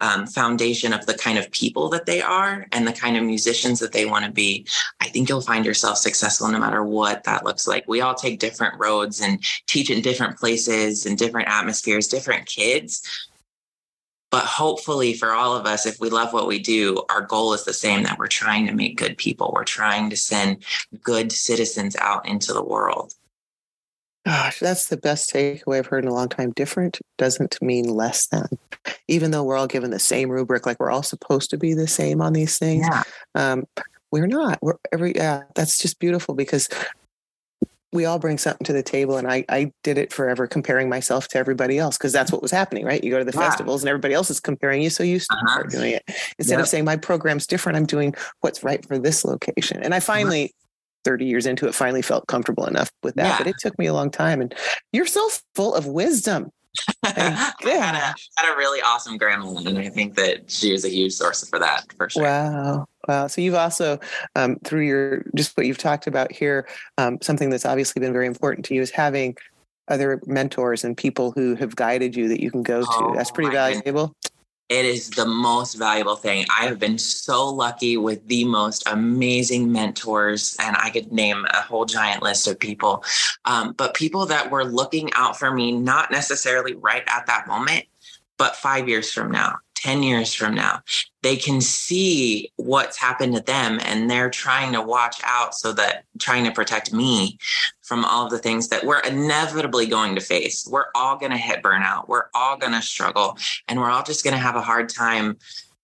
um, 0.00 0.26
foundation 0.26 0.92
of 0.92 1.06
the 1.06 1.14
kind 1.14 1.38
of 1.38 1.50
people 1.52 1.88
that 1.90 2.06
they 2.06 2.20
are 2.20 2.66
and 2.72 2.86
the 2.86 2.92
kind 2.92 3.16
of 3.16 3.22
musicians 3.22 3.78
that 3.78 3.92
they 3.92 4.04
want 4.04 4.24
to 4.24 4.32
be, 4.32 4.66
I 5.00 5.08
think 5.08 5.28
you'll 5.28 5.40
find 5.40 5.64
yourself 5.64 5.98
successful 5.98 6.48
no 6.48 6.58
matter 6.58 6.82
what 6.82 7.22
that 7.24 7.44
looks 7.44 7.68
like. 7.68 7.84
We 7.86 8.00
all 8.00 8.14
take 8.14 8.40
different 8.40 8.80
roads 8.80 9.20
and 9.20 9.42
teach 9.66 9.90
in 9.90 10.02
different 10.02 10.38
places 10.38 11.06
and 11.06 11.16
different 11.16 11.48
atmospheres, 11.48 12.08
different 12.08 12.46
kids. 12.46 13.30
But 14.32 14.46
hopefully, 14.46 15.12
for 15.12 15.32
all 15.32 15.54
of 15.54 15.66
us, 15.66 15.84
if 15.84 16.00
we 16.00 16.08
love 16.08 16.32
what 16.32 16.46
we 16.48 16.58
do, 16.58 17.04
our 17.10 17.20
goal 17.20 17.52
is 17.52 17.64
the 17.64 17.74
same 17.74 18.02
that 18.04 18.18
we're 18.18 18.28
trying 18.28 18.66
to 18.66 18.72
make 18.72 18.96
good 18.96 19.18
people. 19.18 19.52
We're 19.54 19.64
trying 19.64 20.08
to 20.08 20.16
send 20.16 20.64
good 21.02 21.30
citizens 21.30 21.94
out 21.96 22.26
into 22.26 22.54
the 22.54 22.64
world. 22.64 23.12
Gosh, 24.24 24.58
that's 24.58 24.86
the 24.86 24.96
best 24.96 25.32
takeaway 25.32 25.78
I've 25.78 25.86
heard 25.86 26.04
in 26.04 26.10
a 26.10 26.14
long 26.14 26.30
time. 26.30 26.52
Different 26.52 26.98
doesn't 27.18 27.60
mean 27.60 27.84
less 27.84 28.26
than. 28.28 28.48
Even 29.06 29.32
though 29.32 29.44
we're 29.44 29.56
all 29.56 29.66
given 29.66 29.90
the 29.90 29.98
same 29.98 30.30
rubric, 30.30 30.64
like 30.64 30.80
we're 30.80 30.90
all 30.90 31.02
supposed 31.02 31.50
to 31.50 31.58
be 31.58 31.74
the 31.74 31.86
same 31.86 32.22
on 32.22 32.32
these 32.32 32.58
things, 32.58 32.86
yeah. 32.88 33.02
um, 33.34 33.64
we're 34.10 34.26
not. 34.26 34.58
We're 34.62 34.76
every 34.92 35.14
yeah. 35.14 35.42
That's 35.54 35.76
just 35.76 35.98
beautiful 35.98 36.34
because 36.34 36.70
we 37.92 38.06
all 38.06 38.18
bring 38.18 38.38
something 38.38 38.64
to 38.64 38.72
the 38.72 38.82
table 38.82 39.16
and 39.16 39.30
I, 39.30 39.44
I 39.48 39.72
did 39.82 39.98
it 39.98 40.12
forever 40.12 40.46
comparing 40.46 40.88
myself 40.88 41.28
to 41.28 41.38
everybody 41.38 41.78
else 41.78 41.98
because 41.98 42.12
that's 42.12 42.32
what 42.32 42.42
was 42.42 42.50
happening 42.50 42.84
right 42.84 43.02
you 43.02 43.10
go 43.10 43.18
to 43.18 43.24
the 43.24 43.36
yeah. 43.36 43.48
festivals 43.48 43.82
and 43.82 43.88
everybody 43.88 44.14
else 44.14 44.30
is 44.30 44.40
comparing 44.40 44.82
you 44.82 44.90
so 44.90 45.02
you 45.02 45.18
start 45.18 45.42
uh-huh. 45.46 45.62
doing 45.68 45.92
it 45.92 46.02
instead 46.38 46.54
yep. 46.54 46.60
of 46.60 46.68
saying 46.68 46.84
my 46.84 46.96
program's 46.96 47.46
different 47.46 47.76
i'm 47.76 47.86
doing 47.86 48.14
what's 48.40 48.64
right 48.64 48.86
for 48.86 48.98
this 48.98 49.24
location 49.24 49.82
and 49.82 49.94
i 49.94 49.98
uh-huh. 49.98 50.04
finally 50.04 50.54
30 51.04 51.24
years 51.26 51.46
into 51.46 51.66
it 51.66 51.74
finally 51.74 52.02
felt 52.02 52.26
comfortable 52.28 52.66
enough 52.66 52.90
with 53.02 53.14
that 53.16 53.26
yeah. 53.26 53.38
but 53.38 53.46
it 53.46 53.56
took 53.58 53.78
me 53.78 53.86
a 53.86 53.94
long 53.94 54.10
time 54.10 54.40
and 54.40 54.54
you're 54.92 55.06
so 55.06 55.28
full 55.54 55.74
of 55.74 55.86
wisdom 55.86 56.50
I 57.02 57.10
had, 57.10 57.94
a, 57.94 58.14
had 58.36 58.52
a 58.52 58.56
really 58.56 58.80
awesome 58.80 59.18
grandmother, 59.18 59.68
and 59.68 59.78
I 59.78 59.88
think 59.88 60.14
that 60.14 60.50
she 60.50 60.72
was 60.72 60.84
a 60.84 60.88
huge 60.88 61.12
source 61.12 61.46
for 61.48 61.58
that 61.58 61.92
for 61.96 62.08
sure. 62.08 62.22
Wow. 62.22 62.86
Wow. 63.08 63.26
So 63.26 63.40
you've 63.40 63.54
also, 63.54 63.98
um, 64.36 64.56
through 64.64 64.86
your 64.86 65.24
just 65.34 65.56
what 65.56 65.66
you've 65.66 65.78
talked 65.78 66.06
about 66.06 66.32
here, 66.32 66.68
um, 66.98 67.18
something 67.20 67.50
that's 67.50 67.66
obviously 67.66 68.00
been 68.00 68.12
very 68.12 68.26
important 68.26 68.64
to 68.66 68.74
you 68.74 68.80
is 68.80 68.90
having 68.90 69.36
other 69.88 70.20
mentors 70.26 70.84
and 70.84 70.96
people 70.96 71.32
who 71.32 71.54
have 71.56 71.74
guided 71.76 72.16
you 72.16 72.28
that 72.28 72.40
you 72.40 72.50
can 72.50 72.62
go 72.62 72.84
oh, 72.86 73.08
to. 73.10 73.16
That's 73.16 73.30
pretty 73.30 73.50
valuable. 73.50 74.06
Goodness. 74.06 74.31
It 74.68 74.84
is 74.86 75.10
the 75.10 75.26
most 75.26 75.74
valuable 75.74 76.16
thing. 76.16 76.46
I 76.48 76.64
have 76.64 76.78
been 76.78 76.96
so 76.96 77.48
lucky 77.48 77.96
with 77.96 78.26
the 78.28 78.44
most 78.44 78.82
amazing 78.86 79.70
mentors, 79.70 80.56
and 80.58 80.76
I 80.78 80.88
could 80.88 81.12
name 81.12 81.44
a 81.50 81.60
whole 81.60 81.84
giant 81.84 82.22
list 82.22 82.46
of 82.48 82.58
people. 82.58 83.04
Um, 83.44 83.74
but 83.74 83.94
people 83.94 84.24
that 84.26 84.50
were 84.50 84.64
looking 84.64 85.12
out 85.14 85.38
for 85.38 85.50
me, 85.50 85.72
not 85.72 86.10
necessarily 86.10 86.74
right 86.74 87.02
at 87.06 87.26
that 87.26 87.46
moment, 87.46 87.84
but 88.38 88.56
five 88.56 88.88
years 88.88 89.12
from 89.12 89.30
now, 89.30 89.56
10 89.76 90.02
years 90.02 90.32
from 90.32 90.54
now, 90.54 90.80
they 91.22 91.36
can 91.36 91.60
see 91.60 92.52
what's 92.56 92.96
happened 92.96 93.34
to 93.34 93.42
them 93.42 93.80
and 93.84 94.08
they're 94.08 94.30
trying 94.30 94.72
to 94.72 94.80
watch 94.80 95.20
out 95.24 95.54
so 95.54 95.72
that 95.72 96.04
trying 96.18 96.44
to 96.44 96.52
protect 96.52 96.92
me 96.92 97.38
from 97.82 98.04
all 98.04 98.24
of 98.24 98.30
the 98.30 98.38
things 98.38 98.68
that 98.68 98.84
we're 98.84 99.00
inevitably 99.00 99.86
going 99.86 100.14
to 100.14 100.20
face. 100.20 100.66
We're 100.70 100.86
all 100.94 101.16
going 101.16 101.32
to 101.32 101.38
hit 101.38 101.62
burnout. 101.62 102.08
We're 102.08 102.26
all 102.34 102.56
going 102.56 102.72
to 102.72 102.82
struggle 102.82 103.36
and 103.68 103.80
we're 103.80 103.90
all 103.90 104.04
just 104.04 104.24
going 104.24 104.34
to 104.34 104.40
have 104.42 104.56
a 104.56 104.62
hard 104.62 104.88
time 104.88 105.36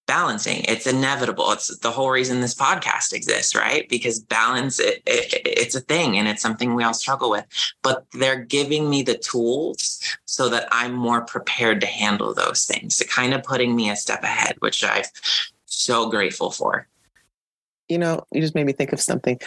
balancing. 0.08 0.64
It's 0.66 0.86
inevitable. 0.86 1.52
It's 1.52 1.76
the 1.78 1.92
whole 1.92 2.10
reason 2.10 2.40
this 2.40 2.54
podcast 2.54 3.12
exists, 3.12 3.54
right? 3.54 3.88
Because 3.88 4.18
balance, 4.18 4.80
it, 4.80 5.02
it, 5.06 5.42
it's 5.44 5.76
a 5.76 5.80
thing 5.80 6.16
and 6.16 6.26
it's 6.26 6.42
something 6.42 6.74
we 6.74 6.82
all 6.82 6.94
struggle 6.94 7.30
with. 7.30 7.44
But 7.82 8.06
they're 8.14 8.42
giving 8.42 8.90
me 8.90 9.02
the 9.02 9.16
tools 9.18 10.02
so 10.24 10.48
that 10.48 10.66
I'm 10.72 10.94
more 10.94 11.20
prepared 11.20 11.80
to 11.82 11.86
handle 11.86 12.34
those 12.34 12.64
things, 12.64 12.96
to 12.96 13.06
kind 13.06 13.34
of 13.34 13.44
putting 13.44 13.76
me 13.76 13.90
a 13.90 13.96
step 13.96 14.24
ahead, 14.24 14.56
which 14.58 14.82
I'm 14.82 15.04
so 15.66 16.10
grateful 16.10 16.50
for. 16.50 16.88
You 17.88 17.98
know, 17.98 18.24
you 18.32 18.40
just 18.40 18.54
made 18.54 18.66
me 18.66 18.72
think 18.72 18.92
of 18.92 19.00
something. 19.00 19.38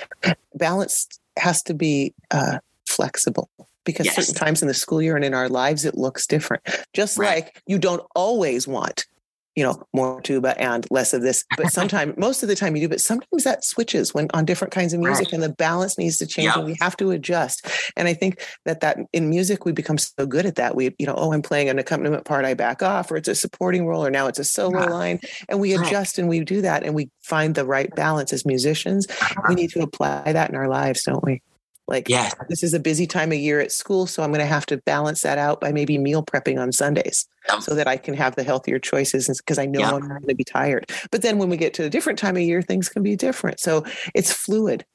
Balance 0.56 1.08
has 1.38 1.64
to 1.64 1.74
be 1.74 2.14
uh, 2.30 2.60
flexible 2.88 3.50
because 3.84 4.06
yes. 4.06 4.16
certain 4.16 4.36
times 4.36 4.62
in 4.62 4.68
the 4.68 4.74
school 4.76 5.02
year 5.02 5.16
and 5.16 5.26
in 5.26 5.34
our 5.34 5.50
lives 5.50 5.86
it 5.86 5.98
looks 5.98 6.28
different 6.28 6.62
just 6.94 7.18
right. 7.18 7.46
like 7.46 7.64
you 7.66 7.80
don't 7.80 8.06
always 8.16 8.68
want 8.68 9.08
you 9.56 9.64
know 9.64 9.82
more 9.94 10.22
tuba 10.22 10.60
and 10.62 10.88
less 10.92 11.14
of 11.14 11.22
this 11.22 11.44
but 11.58 11.68
sometimes 11.72 12.18
most 12.18 12.44
of 12.44 12.50
the 12.50 12.56
time 12.56 12.76
you 12.76 12.82
do 12.82 12.90
but 12.90 13.02
sometimes 13.02 13.44
that 13.44 13.64
switches 13.64 14.14
when 14.14 14.28
on 14.34 14.46
different 14.46 14.74
kinds 14.74 14.94
of 14.94 15.00
music 15.00 15.28
right. 15.28 15.34
and 15.34 15.44
the 15.44 15.50
balance 15.50 15.98
needs 15.98 16.18
to 16.18 16.26
change 16.26 16.48
yep. 16.48 16.58
and 16.58 16.66
we 16.66 16.78
have 16.80 16.96
to 16.96 17.12
adjust 17.12 17.68
and 17.98 18.08
i 18.08 18.14
think 18.14 18.46
that 18.66 18.80
that 18.82 18.98
in 19.14 19.30
music 19.30 19.66
we 19.66 19.72
become 19.72 19.98
so 19.98 20.26
good 20.26 20.46
at 20.46 20.56
that 20.56 20.76
we 20.76 20.96
you 20.98 21.06
know 21.06 21.16
oh 21.18 21.34
i'm 21.34 21.42
playing 21.42 21.70
an 21.70 21.80
accompaniment 21.80 22.26
part 22.26 22.46
i 22.46 22.54
back 22.54 22.82
off 22.82 23.12
or 23.12 23.18
it's 23.18 23.28
a 23.28 23.36
supporting 23.36 23.86
role 23.86 24.06
or 24.06 24.12
now 24.12 24.28
it's 24.28 24.40
a 24.40 24.44
solo 24.44 24.80
yeah. 24.80 24.86
line 24.86 25.20
and 25.50 25.60
we 25.60 25.74
adjust 25.74 26.18
and 26.18 26.30
we 26.30 26.40
do 26.42 26.62
that 26.62 26.84
and 26.84 26.96
we 26.96 27.10
find 27.22 27.56
the 27.56 27.66
right 27.66 27.94
balance 27.96 28.32
as 28.32 28.46
musicians 28.46 29.08
uh-huh. 29.10 29.42
we 29.50 29.56
need 29.56 29.70
to 29.70 29.82
apply 29.82 30.32
that 30.32 30.50
in 30.50 30.56
our 30.56 30.68
lives 30.68 31.04
don't 31.04 31.24
we 31.24 31.42
like, 31.88 32.08
yes. 32.08 32.34
this 32.48 32.64
is 32.64 32.74
a 32.74 32.80
busy 32.80 33.06
time 33.06 33.32
of 33.32 33.38
year 33.38 33.60
at 33.60 33.72
school, 33.72 34.08
so 34.08 34.24
I'm 34.24 34.30
going 34.30 34.40
to 34.40 34.46
have 34.46 34.66
to 34.68 34.78
balance 34.78 35.22
that 35.22 35.38
out 35.38 35.60
by 35.60 35.72
maybe 35.72 35.98
meal 35.98 36.24
prepping 36.24 36.60
on 36.60 36.72
Sundays 36.72 37.28
yep. 37.50 37.62
so 37.62 37.76
that 37.76 37.88
I 37.88 37.98
can 37.98 38.14
have 38.14 38.36
the 38.36 38.44
healthier 38.44 38.80
choices 38.80 39.28
because 39.28 39.58
I 39.58 39.66
know 39.66 39.80
yep. 39.80 39.94
I'm 39.94 40.08
going 40.08 40.28
to 40.28 40.36
be 40.36 40.44
tired. 40.44 40.90
But 41.12 41.22
then 41.22 41.38
when 41.38 41.50
we 41.50 41.58
get 41.58 41.74
to 41.76 41.84
a 41.84 41.90
different 41.90 42.20
time 42.20 42.38
of 42.38 42.44
year, 42.44 42.62
things 42.62 42.88
can 42.88 43.04
be 43.04 43.16
different. 43.16 43.60
So 43.60 43.84
it's 44.16 44.32
fluid. 44.32 44.86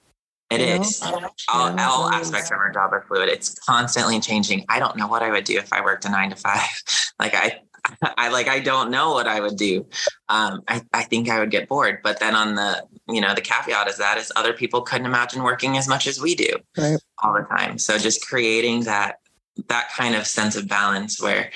It 0.48 0.60
is. 0.60 1.02
All, 1.02 1.22
all 1.48 2.08
aspects 2.08 2.52
of 2.52 2.58
our 2.58 2.72
job 2.72 2.92
are 2.92 3.04
fluid. 3.08 3.28
It's 3.28 3.58
constantly 3.58 4.20
changing. 4.20 4.64
I 4.68 4.78
don't 4.78 4.96
know 4.96 5.08
what 5.08 5.22
I 5.22 5.30
would 5.30 5.44
do 5.44 5.58
if 5.58 5.72
I 5.72 5.80
worked 5.80 6.04
a 6.04 6.08
nine 6.08 6.30
to 6.30 6.36
five. 6.36 6.60
Like 7.18 7.34
I, 7.34 7.62
I 8.16 8.28
like 8.28 8.48
I 8.48 8.60
don't 8.60 8.90
know 8.90 9.12
what 9.12 9.26
I 9.26 9.40
would 9.40 9.56
do. 9.56 9.86
Um, 10.28 10.62
I, 10.68 10.82
I 10.92 11.02
think 11.04 11.28
I 11.28 11.38
would 11.38 11.50
get 11.50 11.68
bored. 11.68 12.00
But 12.02 12.20
then 12.20 12.34
on 12.34 12.54
the 12.54 12.84
you 13.08 13.20
know 13.20 13.34
the 13.34 13.40
caveat 13.40 13.88
is 13.88 13.98
that 13.98 14.18
is 14.18 14.32
other 14.36 14.52
people 14.52 14.82
couldn't 14.82 15.06
imagine 15.06 15.42
working 15.42 15.76
as 15.76 15.88
much 15.88 16.06
as 16.06 16.20
we 16.20 16.34
do 16.34 16.52
right. 16.76 16.98
all 17.22 17.34
the 17.34 17.46
time. 17.56 17.78
So 17.78 17.98
just 17.98 18.26
creating 18.26 18.84
that 18.84 19.20
that 19.68 19.88
kind 19.96 20.14
of 20.14 20.26
sense 20.26 20.56
of 20.56 20.68
balance 20.68 21.20
where 21.20 21.50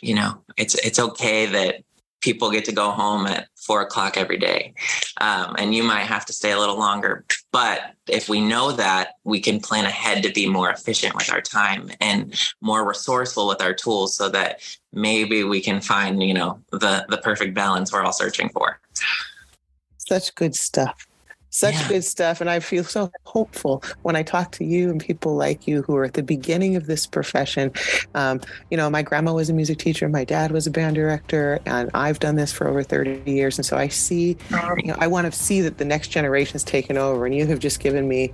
you 0.00 0.14
know 0.14 0.42
it's 0.56 0.74
it's 0.76 0.98
okay 0.98 1.46
that 1.46 1.76
people 2.24 2.50
get 2.50 2.64
to 2.64 2.72
go 2.72 2.90
home 2.90 3.26
at 3.26 3.48
four 3.54 3.82
o'clock 3.82 4.16
every 4.16 4.38
day. 4.38 4.72
Um, 5.20 5.54
and 5.58 5.74
you 5.74 5.82
might 5.82 6.04
have 6.04 6.24
to 6.26 6.32
stay 6.32 6.52
a 6.52 6.58
little 6.58 6.78
longer. 6.78 7.26
But 7.52 7.94
if 8.08 8.30
we 8.30 8.40
know 8.40 8.72
that, 8.72 9.16
we 9.24 9.40
can 9.40 9.60
plan 9.60 9.84
ahead 9.84 10.22
to 10.22 10.32
be 10.32 10.48
more 10.48 10.70
efficient 10.70 11.14
with 11.14 11.30
our 11.30 11.42
time 11.42 11.90
and 12.00 12.34
more 12.62 12.88
resourceful 12.88 13.46
with 13.46 13.60
our 13.60 13.74
tools 13.74 14.16
so 14.16 14.30
that 14.30 14.62
maybe 14.92 15.44
we 15.44 15.60
can 15.60 15.82
find, 15.82 16.22
you 16.22 16.32
know, 16.32 16.58
the 16.72 17.04
the 17.10 17.18
perfect 17.18 17.54
balance 17.54 17.92
we're 17.92 18.02
all 18.02 18.12
searching 18.12 18.48
for. 18.48 18.80
Such 19.98 20.34
good 20.34 20.54
stuff 20.54 21.06
such 21.54 21.74
yeah. 21.74 21.88
good 21.88 22.04
stuff. 22.04 22.40
And 22.40 22.50
I 22.50 22.58
feel 22.58 22.82
so 22.82 23.12
hopeful 23.24 23.82
when 24.02 24.16
I 24.16 24.24
talk 24.24 24.50
to 24.52 24.64
you 24.64 24.90
and 24.90 25.00
people 25.00 25.36
like 25.36 25.68
you 25.68 25.82
who 25.82 25.94
are 25.94 26.04
at 26.04 26.14
the 26.14 26.22
beginning 26.22 26.74
of 26.74 26.86
this 26.86 27.06
profession. 27.06 27.72
Um, 28.16 28.40
you 28.70 28.76
know, 28.76 28.90
my 28.90 29.02
grandma 29.02 29.32
was 29.32 29.50
a 29.50 29.52
music 29.52 29.78
teacher, 29.78 30.08
my 30.08 30.24
dad 30.24 30.50
was 30.50 30.66
a 30.66 30.70
band 30.72 30.96
director, 30.96 31.60
and 31.64 31.90
I've 31.94 32.18
done 32.18 32.34
this 32.34 32.52
for 32.52 32.66
over 32.66 32.82
30 32.82 33.30
years. 33.30 33.56
And 33.56 33.64
so 33.64 33.76
I 33.76 33.86
see, 33.86 34.36
you 34.50 34.86
know, 34.86 34.96
I 34.98 35.06
want 35.06 35.32
to 35.32 35.38
see 35.38 35.60
that 35.60 35.78
the 35.78 35.84
next 35.84 36.08
generation 36.08 36.56
is 36.56 36.64
taken 36.64 36.98
over. 36.98 37.24
And 37.24 37.34
you 37.34 37.46
have 37.46 37.60
just 37.60 37.78
given 37.78 38.08
me 38.08 38.32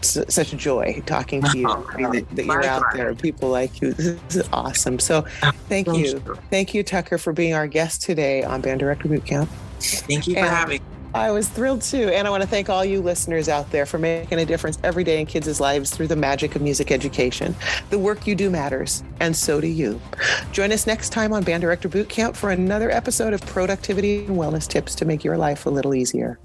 such 0.00 0.56
joy 0.56 1.02
talking 1.04 1.42
to 1.42 1.58
you 1.58 1.66
oh, 1.68 1.84
that, 2.12 2.24
that, 2.36 2.44
you're 2.44 2.64
out 2.64 2.84
there 2.92 3.14
people 3.14 3.48
like 3.48 3.80
you 3.80 3.92
this 3.94 4.36
is 4.36 4.48
awesome 4.52 4.98
so 4.98 5.22
thank 5.68 5.88
you 5.88 6.20
thank 6.50 6.74
you 6.74 6.82
tucker 6.84 7.18
for 7.18 7.32
being 7.32 7.54
our 7.54 7.66
guest 7.66 8.02
today 8.02 8.44
on 8.44 8.60
band 8.60 8.78
director 8.78 9.08
bootcamp 9.08 9.48
thank 9.80 10.28
you 10.28 10.34
for 10.34 10.40
and, 10.40 10.48
having 10.48 10.80
I 11.16 11.30
was 11.30 11.48
thrilled 11.48 11.80
too. 11.80 12.10
And 12.10 12.26
I 12.26 12.30
want 12.30 12.42
to 12.42 12.48
thank 12.48 12.68
all 12.68 12.84
you 12.84 13.00
listeners 13.00 13.48
out 13.48 13.70
there 13.70 13.86
for 13.86 13.98
making 13.98 14.38
a 14.38 14.44
difference 14.44 14.78
every 14.84 15.02
day 15.02 15.18
in 15.18 15.24
kids' 15.24 15.60
lives 15.60 15.90
through 15.90 16.08
the 16.08 16.16
magic 16.16 16.54
of 16.54 16.60
music 16.60 16.92
education. 16.92 17.56
The 17.88 17.98
work 17.98 18.26
you 18.26 18.34
do 18.34 18.50
matters, 18.50 19.02
and 19.20 19.34
so 19.34 19.58
do 19.58 19.66
you. 19.66 19.98
Join 20.52 20.72
us 20.72 20.86
next 20.86 21.10
time 21.10 21.32
on 21.32 21.42
Band 21.42 21.62
Director 21.62 21.88
Bootcamp 21.88 22.36
for 22.36 22.50
another 22.50 22.90
episode 22.90 23.32
of 23.32 23.40
productivity 23.42 24.26
and 24.26 24.36
wellness 24.36 24.68
tips 24.68 24.94
to 24.96 25.06
make 25.06 25.24
your 25.24 25.38
life 25.38 25.64
a 25.64 25.70
little 25.70 25.94
easier. 25.94 26.38